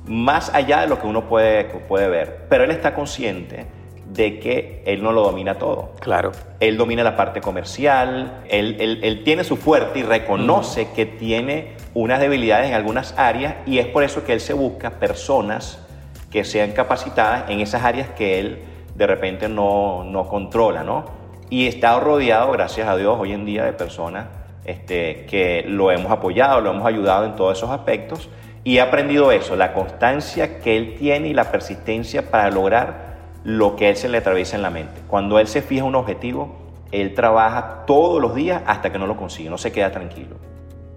más 0.05 0.53
allá 0.53 0.81
de 0.81 0.87
lo 0.87 1.01
que 1.01 1.07
uno 1.07 1.27
puede, 1.27 1.65
puede 1.65 2.07
ver. 2.07 2.45
Pero 2.49 2.63
él 2.63 2.71
está 2.71 2.93
consciente 2.93 3.65
de 4.09 4.39
que 4.39 4.83
él 4.85 5.03
no 5.03 5.11
lo 5.11 5.23
domina 5.23 5.55
todo. 5.55 5.91
Claro. 5.99 6.31
Él 6.61 6.77
domina 6.77 7.03
la 7.03 7.17
parte 7.17 7.41
comercial, 7.41 8.43
él, 8.47 8.77
él, 8.79 8.99
él 9.03 9.23
tiene 9.23 9.43
su 9.43 9.57
fuerte 9.57 9.99
y 9.99 10.03
reconoce 10.03 10.91
que 10.95 11.05
tiene 11.05 11.75
unas 11.93 12.21
debilidades 12.21 12.69
en 12.69 12.73
algunas 12.73 13.13
áreas 13.17 13.55
y 13.65 13.79
es 13.79 13.87
por 13.87 14.03
eso 14.03 14.23
que 14.23 14.31
él 14.31 14.39
se 14.39 14.53
busca 14.53 14.91
personas 14.91 15.85
que 16.31 16.43
sean 16.43 16.71
capacitadas 16.71 17.49
en 17.49 17.59
esas 17.59 17.83
áreas 17.83 18.09
que 18.09 18.39
él 18.39 18.63
de 18.95 19.07
repente 19.07 19.47
no, 19.47 20.03
no 20.03 20.27
controla, 20.27 20.83
¿no? 20.83 21.05
Y 21.49 21.67
está 21.67 21.99
rodeado, 21.99 22.51
gracias 22.51 22.87
a 22.87 22.97
Dios, 22.97 23.17
hoy 23.19 23.31
en 23.31 23.45
día 23.45 23.63
de 23.63 23.73
personas 23.73 24.27
este, 24.65 25.25
que 25.27 25.63
lo 25.65 25.91
hemos 25.91 26.11
apoyado, 26.11 26.59
lo 26.59 26.71
hemos 26.71 26.85
ayudado 26.85 27.25
en 27.25 27.35
todos 27.35 27.57
esos 27.57 27.69
aspectos 27.69 28.29
y 28.63 28.77
he 28.77 28.81
aprendido 28.81 29.31
eso, 29.31 29.55
la 29.55 29.73
constancia 29.73 30.59
que 30.59 30.75
él 30.75 30.95
tiene 30.99 31.29
y 31.29 31.33
la 31.33 31.51
persistencia 31.51 32.29
para 32.29 32.51
lograr 32.51 33.15
lo 33.45 33.77
que 33.77 33.89
él 33.89 33.95
se 33.95 34.09
le 34.09 34.17
atraviesa 34.17 34.57
en 34.57 34.61
la 34.61 34.69
mente. 34.69 34.99
Cuando 35.07 35.39
él 35.39 35.47
se 35.47 35.61
fija 35.61 35.85
un 35.85 35.95
objetivo, 35.95 36.53
él 36.91 37.13
trabaja 37.13 37.85
todos 37.85 38.21
los 38.21 38.35
días 38.35 38.61
hasta 38.65 38.91
que 38.91 38.99
no 38.99 39.07
lo 39.07 39.15
consigue, 39.15 39.49
no 39.49 39.57
se 39.57 39.71
queda 39.71 39.91
tranquilo. 39.91 40.35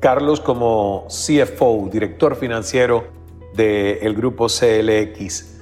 Carlos, 0.00 0.40
como 0.40 1.06
CFO, 1.08 1.88
director 1.92 2.34
financiero 2.34 3.19
del 3.60 4.14
grupo 4.14 4.46
CLX, 4.46 5.60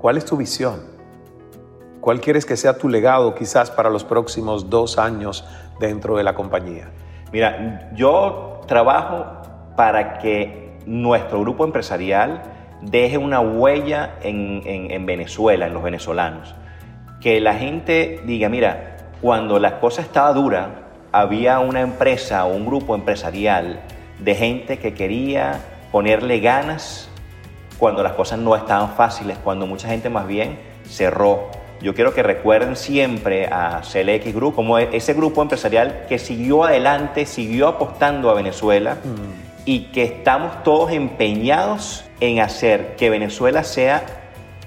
¿cuál 0.00 0.16
es 0.16 0.24
tu 0.24 0.36
visión? 0.36 0.80
¿Cuál 2.00 2.20
quieres 2.20 2.44
que 2.44 2.56
sea 2.56 2.78
tu 2.78 2.88
legado 2.88 3.36
quizás 3.36 3.70
para 3.70 3.90
los 3.90 4.02
próximos 4.02 4.68
dos 4.68 4.98
años 4.98 5.44
dentro 5.78 6.16
de 6.16 6.24
la 6.24 6.34
compañía? 6.34 6.90
Mira, 7.32 7.92
yo 7.94 8.62
trabajo 8.66 9.24
para 9.76 10.18
que 10.18 10.80
nuestro 10.84 11.40
grupo 11.42 11.64
empresarial 11.64 12.42
deje 12.80 13.18
una 13.18 13.38
huella 13.38 14.16
en, 14.22 15.06
Venezuela, 15.06 15.68
en 15.68 15.74
los 15.74 15.82
venezolanos. 15.84 16.56
Que 17.20 17.40
la 17.40 17.54
gente 17.54 18.20
diga, 18.26 18.48
mira, 18.48 18.96
cuando 19.20 19.60
la 19.60 19.78
cosa 19.78 20.02
estaba 20.02 20.32
dura, 20.32 20.88
había 21.12 21.60
una 21.60 21.82
empresa 21.82 22.44
o 22.46 22.52
un 22.52 22.66
grupo 22.66 22.96
empresarial 22.96 23.80
de 24.18 24.34
gente 24.34 24.80
que 24.80 24.92
quería 24.92 25.60
ponerle 25.92 26.40
ganas 26.40 27.08
cuando 27.82 28.04
las 28.04 28.12
cosas 28.12 28.38
no 28.38 28.54
estaban 28.54 28.90
fáciles, 28.90 29.38
cuando 29.42 29.66
mucha 29.66 29.88
gente 29.88 30.08
más 30.08 30.28
bien 30.28 30.56
cerró. 30.88 31.48
Yo 31.80 31.96
quiero 31.96 32.14
que 32.14 32.22
recuerden 32.22 32.76
siempre 32.76 33.48
a 33.48 33.80
CLX 33.80 34.32
Group 34.32 34.54
como 34.54 34.78
ese 34.78 35.14
grupo 35.14 35.42
empresarial 35.42 36.04
que 36.08 36.20
siguió 36.20 36.62
adelante, 36.62 37.26
siguió 37.26 37.66
apostando 37.66 38.30
a 38.30 38.34
Venezuela 38.34 38.98
mm. 39.02 39.64
y 39.64 39.86
que 39.86 40.04
estamos 40.04 40.62
todos 40.62 40.92
empeñados 40.92 42.04
en 42.20 42.38
hacer 42.38 42.94
que 42.94 43.10
Venezuela 43.10 43.64
sea 43.64 44.04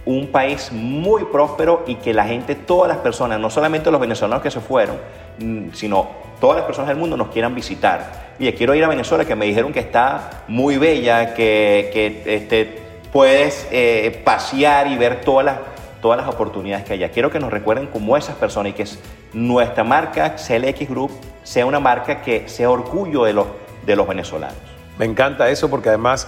un 0.04 0.28
país 0.28 0.74
muy 0.74 1.24
próspero 1.24 1.86
y 1.88 1.96
que 1.96 2.14
la 2.14 2.26
gente, 2.26 2.54
todas 2.54 2.90
las 2.90 2.98
personas, 2.98 3.40
no 3.40 3.50
solamente 3.50 3.92
los 3.92 4.02
venezolanos 4.02 4.44
que 4.44 4.52
se 4.52 4.60
fueron, 4.60 4.98
mm, 5.40 5.70
sino 5.72 6.10
todas 6.42 6.58
las 6.58 6.66
personas 6.66 6.90
del 6.90 6.98
mundo 6.98 7.16
nos 7.16 7.30
quieran 7.30 7.56
visitar. 7.56 8.34
Oye, 8.38 8.54
quiero 8.56 8.76
ir 8.76 8.84
a 8.84 8.90
Venezuela, 8.90 9.24
que 9.24 9.36
me 9.36 9.46
dijeron 9.46 9.72
que 9.72 9.80
está 9.80 10.44
muy 10.50 10.78
bella, 10.78 11.34
que, 11.34 11.90
que 11.94 12.36
este, 12.36 12.85
puedes 13.16 13.66
eh, 13.72 14.22
pasear 14.26 14.88
y 14.88 14.98
ver 14.98 15.22
todas 15.22 15.46
las, 15.46 15.60
todas 16.02 16.18
las 16.18 16.28
oportunidades 16.28 16.84
que 16.84 16.92
haya. 16.92 17.12
Quiero 17.12 17.32
que 17.32 17.40
nos 17.40 17.50
recuerden 17.50 17.88
como 17.88 18.18
esas 18.18 18.36
personas 18.36 18.72
y 18.72 18.74
que 18.74 18.86
nuestra 19.32 19.86
marca 19.86 20.36
CLX 20.36 20.90
Group 20.90 21.12
sea 21.42 21.66
una 21.66 21.80
marca 21.80 22.22
que 22.22 22.50
sea 22.50 22.70
orgullo 22.70 23.24
de 23.24 23.32
los, 23.32 23.48
de 23.86 23.96
los 23.96 24.06
venezolanos. 24.06 24.58
Me 25.00 25.06
encanta 25.06 25.50
eso 25.50 25.70
porque 25.70 25.88
además 25.88 26.28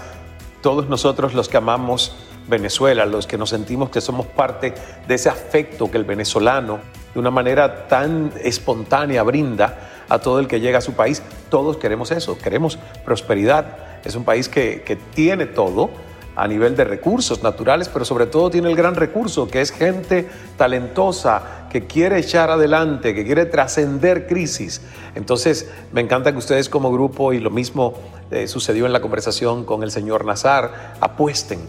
todos 0.62 0.88
nosotros 0.88 1.34
los 1.34 1.50
que 1.50 1.58
amamos 1.58 2.16
Venezuela, 2.48 3.06
los 3.06 3.28
que 3.28 3.38
nos 3.38 3.50
sentimos 3.50 3.90
que 3.90 4.00
somos 4.00 4.26
parte 4.26 4.74
de 5.10 5.14
ese 5.14 5.28
afecto 5.28 5.92
que 5.92 5.98
el 5.98 6.06
venezolano 6.06 6.80
de 7.14 7.20
una 7.20 7.32
manera 7.32 7.90
tan 7.90 8.32
espontánea 8.42 9.24
brinda 9.24 10.06
a 10.08 10.20
todo 10.20 10.40
el 10.40 10.48
que 10.48 10.62
llega 10.62 10.78
a 10.78 10.82
su 10.82 10.94
país, 10.94 11.22
todos 11.50 11.76
queremos 11.76 12.12
eso, 12.12 12.38
queremos 12.38 12.80
prosperidad. 13.04 14.00
Es 14.06 14.16
un 14.16 14.24
país 14.24 14.48
que, 14.48 14.84
que 14.84 14.96
tiene 14.96 15.48
todo, 15.48 15.90
a 16.38 16.48
nivel 16.48 16.76
de 16.76 16.84
recursos 16.84 17.42
naturales, 17.42 17.90
pero 17.90 18.06
sobre 18.06 18.28
todo 18.28 18.52
tiene 18.52 18.70
el 18.70 18.76
gran 18.76 18.94
recurso 18.94 19.48
que 19.48 19.60
es 19.60 19.72
gente 19.72 20.28
talentosa 20.56 21.68
que 21.72 21.88
quiere 21.88 22.20
echar 22.20 22.52
adelante, 22.52 23.16
que 23.16 23.26
quiere 23.26 23.46
trascender 23.46 24.28
crisis. 24.28 24.82
Entonces, 25.16 25.72
me 25.92 26.00
encanta 26.00 26.32
que 26.32 26.38
ustedes 26.38 26.70
como 26.70 26.92
grupo, 26.92 27.34
y 27.34 27.40
lo 27.40 27.50
mismo 27.50 27.96
eh, 28.30 28.48
sucedió 28.48 28.86
en 28.86 28.94
la 28.94 29.02
conversación 29.02 29.66
con 29.66 29.82
el 29.82 29.90
señor 29.90 30.26
Nazar, 30.26 30.94
apuesten 31.02 31.60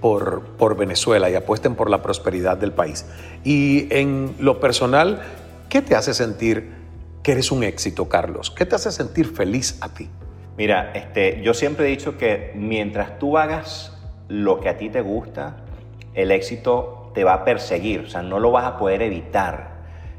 por, 0.00 0.40
por 0.56 0.74
Venezuela 0.74 1.28
y 1.28 1.34
apuesten 1.34 1.74
por 1.74 1.90
la 1.90 2.02
prosperidad 2.02 2.56
del 2.56 2.72
país. 2.72 3.04
Y 3.44 3.88
en 3.94 4.34
lo 4.38 4.58
personal, 4.58 5.20
¿qué 5.68 5.82
te 5.82 5.96
hace 5.96 6.14
sentir 6.14 6.72
que 7.22 7.32
eres 7.32 7.52
un 7.52 7.62
éxito, 7.62 8.08
Carlos? 8.08 8.50
¿Qué 8.50 8.64
te 8.64 8.74
hace 8.74 8.90
sentir 8.90 9.26
feliz 9.34 9.76
a 9.82 9.90
ti? 9.90 10.08
Mira, 10.56 10.92
este, 10.94 11.42
yo 11.42 11.52
siempre 11.52 11.86
he 11.86 11.90
dicho 11.90 12.16
que 12.16 12.52
mientras 12.54 13.18
tú 13.18 13.36
hagas 13.36 13.93
lo 14.28 14.60
que 14.60 14.68
a 14.68 14.76
ti 14.76 14.88
te 14.88 15.00
gusta, 15.00 15.56
el 16.14 16.30
éxito 16.30 17.10
te 17.14 17.24
va 17.24 17.34
a 17.34 17.44
perseguir, 17.44 18.00
o 18.00 18.08
sea, 18.08 18.22
no 18.22 18.38
lo 18.38 18.50
vas 18.50 18.64
a 18.64 18.76
poder 18.76 19.02
evitar. 19.02 19.74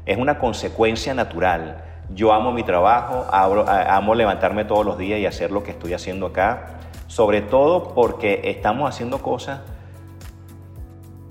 Es 0.06 0.18
una 0.18 0.38
consecuencia 0.38 1.14
natural. 1.14 1.84
Yo 2.10 2.32
amo 2.32 2.52
mi 2.52 2.62
trabajo, 2.62 3.26
amo 3.30 4.14
levantarme 4.14 4.64
todos 4.64 4.86
los 4.86 4.96
días 4.96 5.18
y 5.18 5.26
hacer 5.26 5.50
lo 5.50 5.64
que 5.64 5.72
estoy 5.72 5.92
haciendo 5.92 6.26
acá, 6.26 6.78
sobre 7.08 7.42
todo 7.42 7.94
porque 7.94 8.40
estamos 8.44 8.88
haciendo 8.88 9.20
cosas 9.20 9.60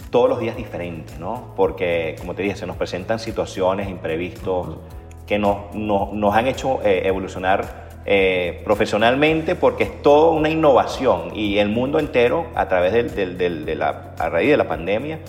todos 0.09 0.29
los 0.29 0.39
días 0.39 0.55
diferentes, 0.55 1.19
¿no? 1.19 1.53
Porque, 1.55 2.15
como 2.19 2.35
te 2.35 2.43
dije, 2.43 2.55
se 2.55 2.65
nos 2.65 2.77
presentan 2.77 3.19
situaciones, 3.19 3.89
imprevistos, 3.89 4.77
que 5.25 5.39
nos, 5.39 5.73
nos, 5.73 6.35
han 6.35 6.47
hecho 6.47 6.81
eh, 6.83 7.01
evolucionar 7.05 7.84
eh, 8.05 8.61
profesionalmente 8.63 9.55
porque 9.55 9.83
es 9.85 10.01
toda 10.03 10.31
una 10.31 10.49
innovación 10.49 11.31
y 11.33 11.57
el 11.57 11.69
mundo 11.69 11.97
entero 11.97 12.47
a 12.53 12.67
través 12.67 12.93
de 13.15 13.75
la, 13.75 14.13
a 14.19 14.29
raíz 14.29 14.51
de 14.51 14.57
la 14.57 14.67
pandemia 14.67 15.19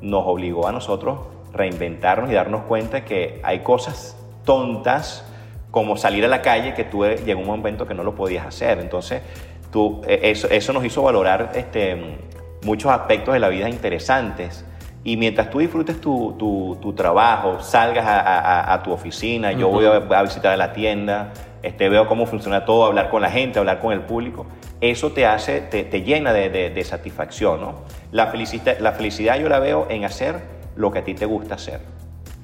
nos 0.00 0.22
obligó 0.26 0.66
a 0.66 0.72
nosotros 0.72 1.18
reinventarnos 1.52 2.30
y 2.30 2.34
darnos 2.34 2.62
cuenta 2.62 3.04
que 3.04 3.40
hay 3.42 3.58
cosas 3.60 4.16
tontas 4.44 5.24
como 5.70 5.96
salir 5.96 6.24
a 6.24 6.28
la 6.28 6.42
calle 6.42 6.74
que 6.74 6.84
tú 6.84 7.04
llegó 7.04 7.40
un 7.40 7.46
momento 7.46 7.86
que 7.86 7.94
no 7.94 8.04
lo 8.04 8.14
podías 8.14 8.46
hacer. 8.46 8.78
Entonces, 8.78 9.22
tú, 9.70 10.02
eh, 10.06 10.20
eso, 10.24 10.48
eso 10.48 10.72
nos 10.72 10.84
hizo 10.84 11.02
valorar 11.02 11.52
este, 11.54 12.18
muchos 12.62 12.90
aspectos 12.90 13.34
de 13.34 13.40
la 13.40 13.48
vida 13.48 13.68
interesantes. 13.68 14.64
Y 15.04 15.16
mientras 15.16 15.50
tú 15.50 15.58
disfrutes 15.58 16.00
tu, 16.00 16.36
tu, 16.80 16.92
trabajo, 16.92 17.60
salgas 17.60 18.06
a, 18.06 18.72
a, 18.72 18.82
tu 18.82 18.92
oficina, 18.92 19.50
yo 19.50 19.68
voy 19.68 19.84
a, 19.84 19.96
a 19.96 20.22
visitar 20.22 20.56
la 20.56 20.72
tienda, 20.72 21.32
este, 21.62 21.88
veo 21.88 22.06
cómo 22.06 22.26
funciona 22.26 22.64
todo, 22.64 22.84
hablar 22.84 23.10
con 23.10 23.22
la 23.22 23.30
gente, 23.30 23.58
hablar 23.58 23.80
con 23.80 23.92
el 23.92 24.00
público, 24.00 24.46
eso 24.80 25.12
te 25.12 25.26
hace, 25.26 25.60
te, 25.60 26.02
llena 26.02 26.32
de, 26.32 26.84
satisfacción. 26.84 27.60
¿no? 27.60 27.74
La, 28.10 28.28
felicidad, 28.28 28.78
la 28.80 28.92
felicidad 28.92 29.38
yo 29.38 29.48
la 29.48 29.58
veo 29.58 29.86
en 29.88 30.04
hacer 30.04 30.40
lo 30.76 30.90
que 30.90 31.00
a 31.00 31.04
ti 31.04 31.14
te 31.14 31.26
gusta 31.26 31.54
hacer. 31.54 31.80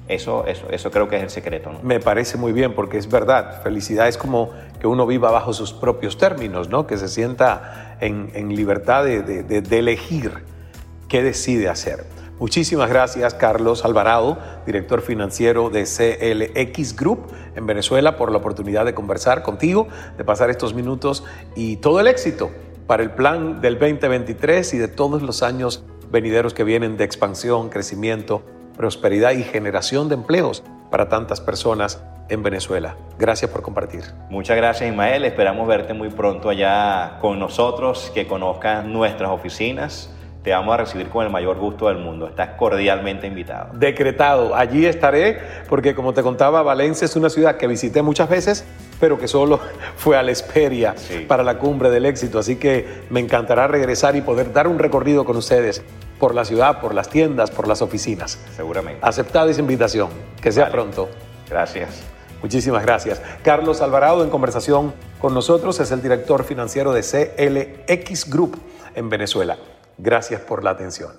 Eso, 0.07 0.47
eso, 0.47 0.67
eso 0.71 0.89
creo 0.89 1.07
que 1.07 1.17
es 1.17 1.23
el 1.23 1.29
secreto. 1.29 1.71
¿no? 1.71 1.79
Me 1.83 1.99
parece 1.99 2.37
muy 2.37 2.51
bien 2.51 2.73
porque 2.73 2.97
es 2.97 3.09
verdad, 3.09 3.61
felicidad 3.61 4.07
es 4.07 4.17
como 4.17 4.51
que 4.79 4.87
uno 4.87 5.05
viva 5.05 5.29
bajo 5.29 5.53
sus 5.53 5.71
propios 5.73 6.17
términos, 6.17 6.69
¿no? 6.69 6.87
que 6.87 6.97
se 6.97 7.07
sienta 7.07 7.97
en, 7.99 8.31
en 8.33 8.55
libertad 8.55 9.03
de, 9.03 9.21
de 9.21 9.79
elegir 9.79 10.45
qué 11.09 11.21
decide 11.21 11.69
hacer. 11.69 12.05
Muchísimas 12.39 12.89
gracias, 12.89 13.33
Carlos 13.33 13.83
Alvarado, 13.83 14.37
director 14.65 15.01
financiero 15.01 15.69
de 15.69 15.83
CLX 15.83 16.95
Group 16.95 17.27
en 17.55 17.65
Venezuela, 17.67 18.15
por 18.15 18.31
la 18.31 18.37
oportunidad 18.37 18.85
de 18.85 18.93
conversar 18.93 19.43
contigo, 19.43 19.89
de 20.17 20.23
pasar 20.23 20.49
estos 20.49 20.73
minutos 20.73 21.25
y 21.55 21.77
todo 21.77 21.99
el 21.99 22.07
éxito 22.07 22.49
para 22.87 23.03
el 23.03 23.11
plan 23.11 23.59
del 23.59 23.77
2023 23.77 24.73
y 24.73 24.77
de 24.77 24.87
todos 24.87 25.21
los 25.21 25.43
años 25.43 25.83
venideros 26.11 26.53
que 26.53 26.63
vienen 26.63 26.95
de 26.95 27.03
expansión, 27.03 27.67
crecimiento, 27.67 28.41
prosperidad 28.77 29.33
y 29.33 29.43
generación 29.43 30.07
de 30.07 30.15
empleos 30.15 30.63
para 30.89 31.09
tantas 31.09 31.41
personas 31.41 32.01
en 32.29 32.41
Venezuela. 32.41 32.95
Gracias 33.17 33.51
por 33.51 33.63
compartir. 33.63 34.03
Muchas 34.29 34.55
gracias 34.55 34.89
Ismael, 34.89 35.25
esperamos 35.25 35.67
verte 35.67 35.93
muy 35.93 36.09
pronto 36.09 36.49
allá 36.49 37.17
con 37.19 37.37
nosotros, 37.37 38.11
que 38.13 38.27
conozcas 38.27 38.85
nuestras 38.85 39.29
oficinas 39.29 40.09
te 40.43 40.51
vamos 40.51 40.73
a 40.73 40.77
recibir 40.77 41.09
con 41.09 41.25
el 41.25 41.31
mayor 41.31 41.57
gusto 41.57 41.87
del 41.87 41.97
mundo. 41.97 42.27
Estás 42.27 42.51
cordialmente 42.57 43.27
invitado. 43.27 43.71
Decretado. 43.73 44.55
Allí 44.55 44.85
estaré 44.85 45.39
porque 45.67 45.93
como 45.93 46.13
te 46.13 46.23
contaba, 46.23 46.61
Valencia 46.61 47.05
es 47.05 47.15
una 47.15 47.29
ciudad 47.29 47.57
que 47.57 47.67
visité 47.67 48.01
muchas 48.01 48.29
veces, 48.29 48.65
pero 48.99 49.19
que 49.19 49.27
solo 49.27 49.59
fue 49.97 50.17
a 50.17 50.23
la 50.23 50.31
Esperia 50.31 50.95
para 51.27 51.43
la 51.43 51.57
cumbre 51.57 51.89
del 51.89 52.05
éxito. 52.05 52.39
Así 52.39 52.55
que 52.55 53.03
me 53.09 53.19
encantará 53.19 53.67
regresar 53.67 54.15
y 54.15 54.21
poder 54.21 54.53
dar 54.53 54.67
un 54.67 54.79
recorrido 54.79 55.25
con 55.25 55.35
ustedes 55.35 55.83
por 56.19 56.33
la 56.33 56.45
ciudad, 56.45 56.79
por 56.79 56.93
las 56.93 57.09
tiendas, 57.09 57.51
por 57.51 57.67
las 57.67 57.81
oficinas. 57.81 58.39
Seguramente. 58.55 58.99
Aceptada 59.01 59.51
esa 59.51 59.59
invitación. 59.59 60.09
Que 60.41 60.51
sea 60.51 60.69
pronto. 60.69 61.09
Gracias. 61.49 62.01
Muchísimas 62.41 62.83
gracias. 62.83 63.21
Carlos 63.43 63.81
Alvarado 63.81 64.23
en 64.23 64.29
conversación 64.29 64.93
con 65.19 65.33
nosotros 65.33 65.79
es 65.81 65.91
el 65.91 66.01
director 66.01 66.45
financiero 66.45 66.93
de 66.93 67.01
CLX 67.01 68.29
Group 68.29 68.57
en 68.95 69.09
Venezuela. 69.09 69.57
Gracias 69.99 70.41
por 70.41 70.63
la 70.63 70.71
atención. 70.71 71.11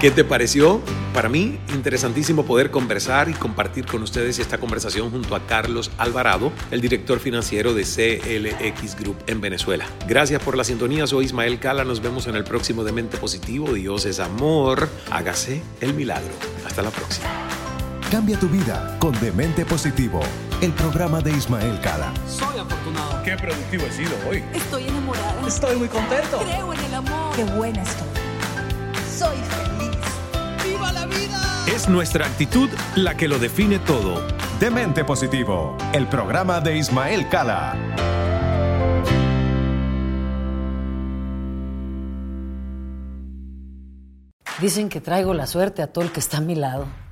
¿Qué 0.00 0.10
te 0.10 0.24
pareció? 0.24 0.80
Para 1.12 1.28
mí, 1.28 1.58
interesantísimo 1.74 2.44
poder 2.44 2.70
conversar 2.70 3.28
y 3.28 3.32
compartir 3.32 3.86
con 3.86 4.02
ustedes 4.02 4.38
esta 4.38 4.58
conversación 4.58 5.10
junto 5.10 5.34
a 5.34 5.46
Carlos 5.46 5.90
Alvarado, 5.98 6.52
el 6.70 6.80
director 6.80 7.18
financiero 7.18 7.72
de 7.72 7.82
CLX 7.82 8.96
Group 9.00 9.16
en 9.26 9.40
Venezuela. 9.40 9.86
Gracias 10.06 10.42
por 10.42 10.56
la 10.56 10.64
sintonía, 10.64 11.06
soy 11.06 11.24
Ismael 11.24 11.58
Cala, 11.58 11.84
nos 11.84 12.02
vemos 12.02 12.26
en 12.26 12.36
el 12.36 12.44
próximo 12.44 12.84
de 12.84 12.92
Mente 12.92 13.16
Positivo. 13.16 13.72
Dios 13.72 14.04
es 14.04 14.20
amor, 14.20 14.88
hágase 15.10 15.62
el 15.80 15.94
milagro. 15.94 16.32
Hasta 16.66 16.82
la 16.82 16.90
próxima. 16.90 17.55
Cambia 18.10 18.38
tu 18.38 18.48
vida 18.48 18.96
con 19.00 19.18
Demente 19.20 19.66
Positivo, 19.66 20.20
el 20.62 20.72
programa 20.72 21.20
de 21.20 21.32
Ismael 21.32 21.80
Cala. 21.80 22.12
Soy 22.28 22.56
afortunado. 22.56 23.20
Qué 23.24 23.36
productivo 23.36 23.84
he 23.84 23.90
sido 23.90 24.12
hoy. 24.30 24.44
Estoy 24.54 24.86
enamorada. 24.86 25.44
Estoy 25.44 25.76
muy 25.76 25.88
contento. 25.88 26.38
Creo 26.38 26.72
en 26.72 26.84
el 26.84 26.94
amor. 26.94 27.34
Qué 27.34 27.44
buena 27.44 27.82
estoy. 27.82 28.06
Soy 29.18 29.36
feliz. 29.36 29.98
¡Viva 30.64 30.92
la 30.92 31.06
vida! 31.06 31.64
Es 31.66 31.88
nuestra 31.88 32.26
actitud 32.26 32.70
la 32.94 33.16
que 33.16 33.26
lo 33.26 33.40
define 33.40 33.80
todo. 33.80 34.24
Demente 34.60 35.04
Positivo, 35.04 35.76
el 35.92 36.06
programa 36.06 36.60
de 36.60 36.78
Ismael 36.78 37.28
Cala. 37.28 37.76
Dicen 44.60 44.88
que 44.88 45.00
traigo 45.00 45.34
la 45.34 45.48
suerte 45.48 45.82
a 45.82 45.88
todo 45.88 46.04
el 46.04 46.12
que 46.12 46.20
está 46.20 46.36
a 46.36 46.40
mi 46.40 46.54
lado. 46.54 46.86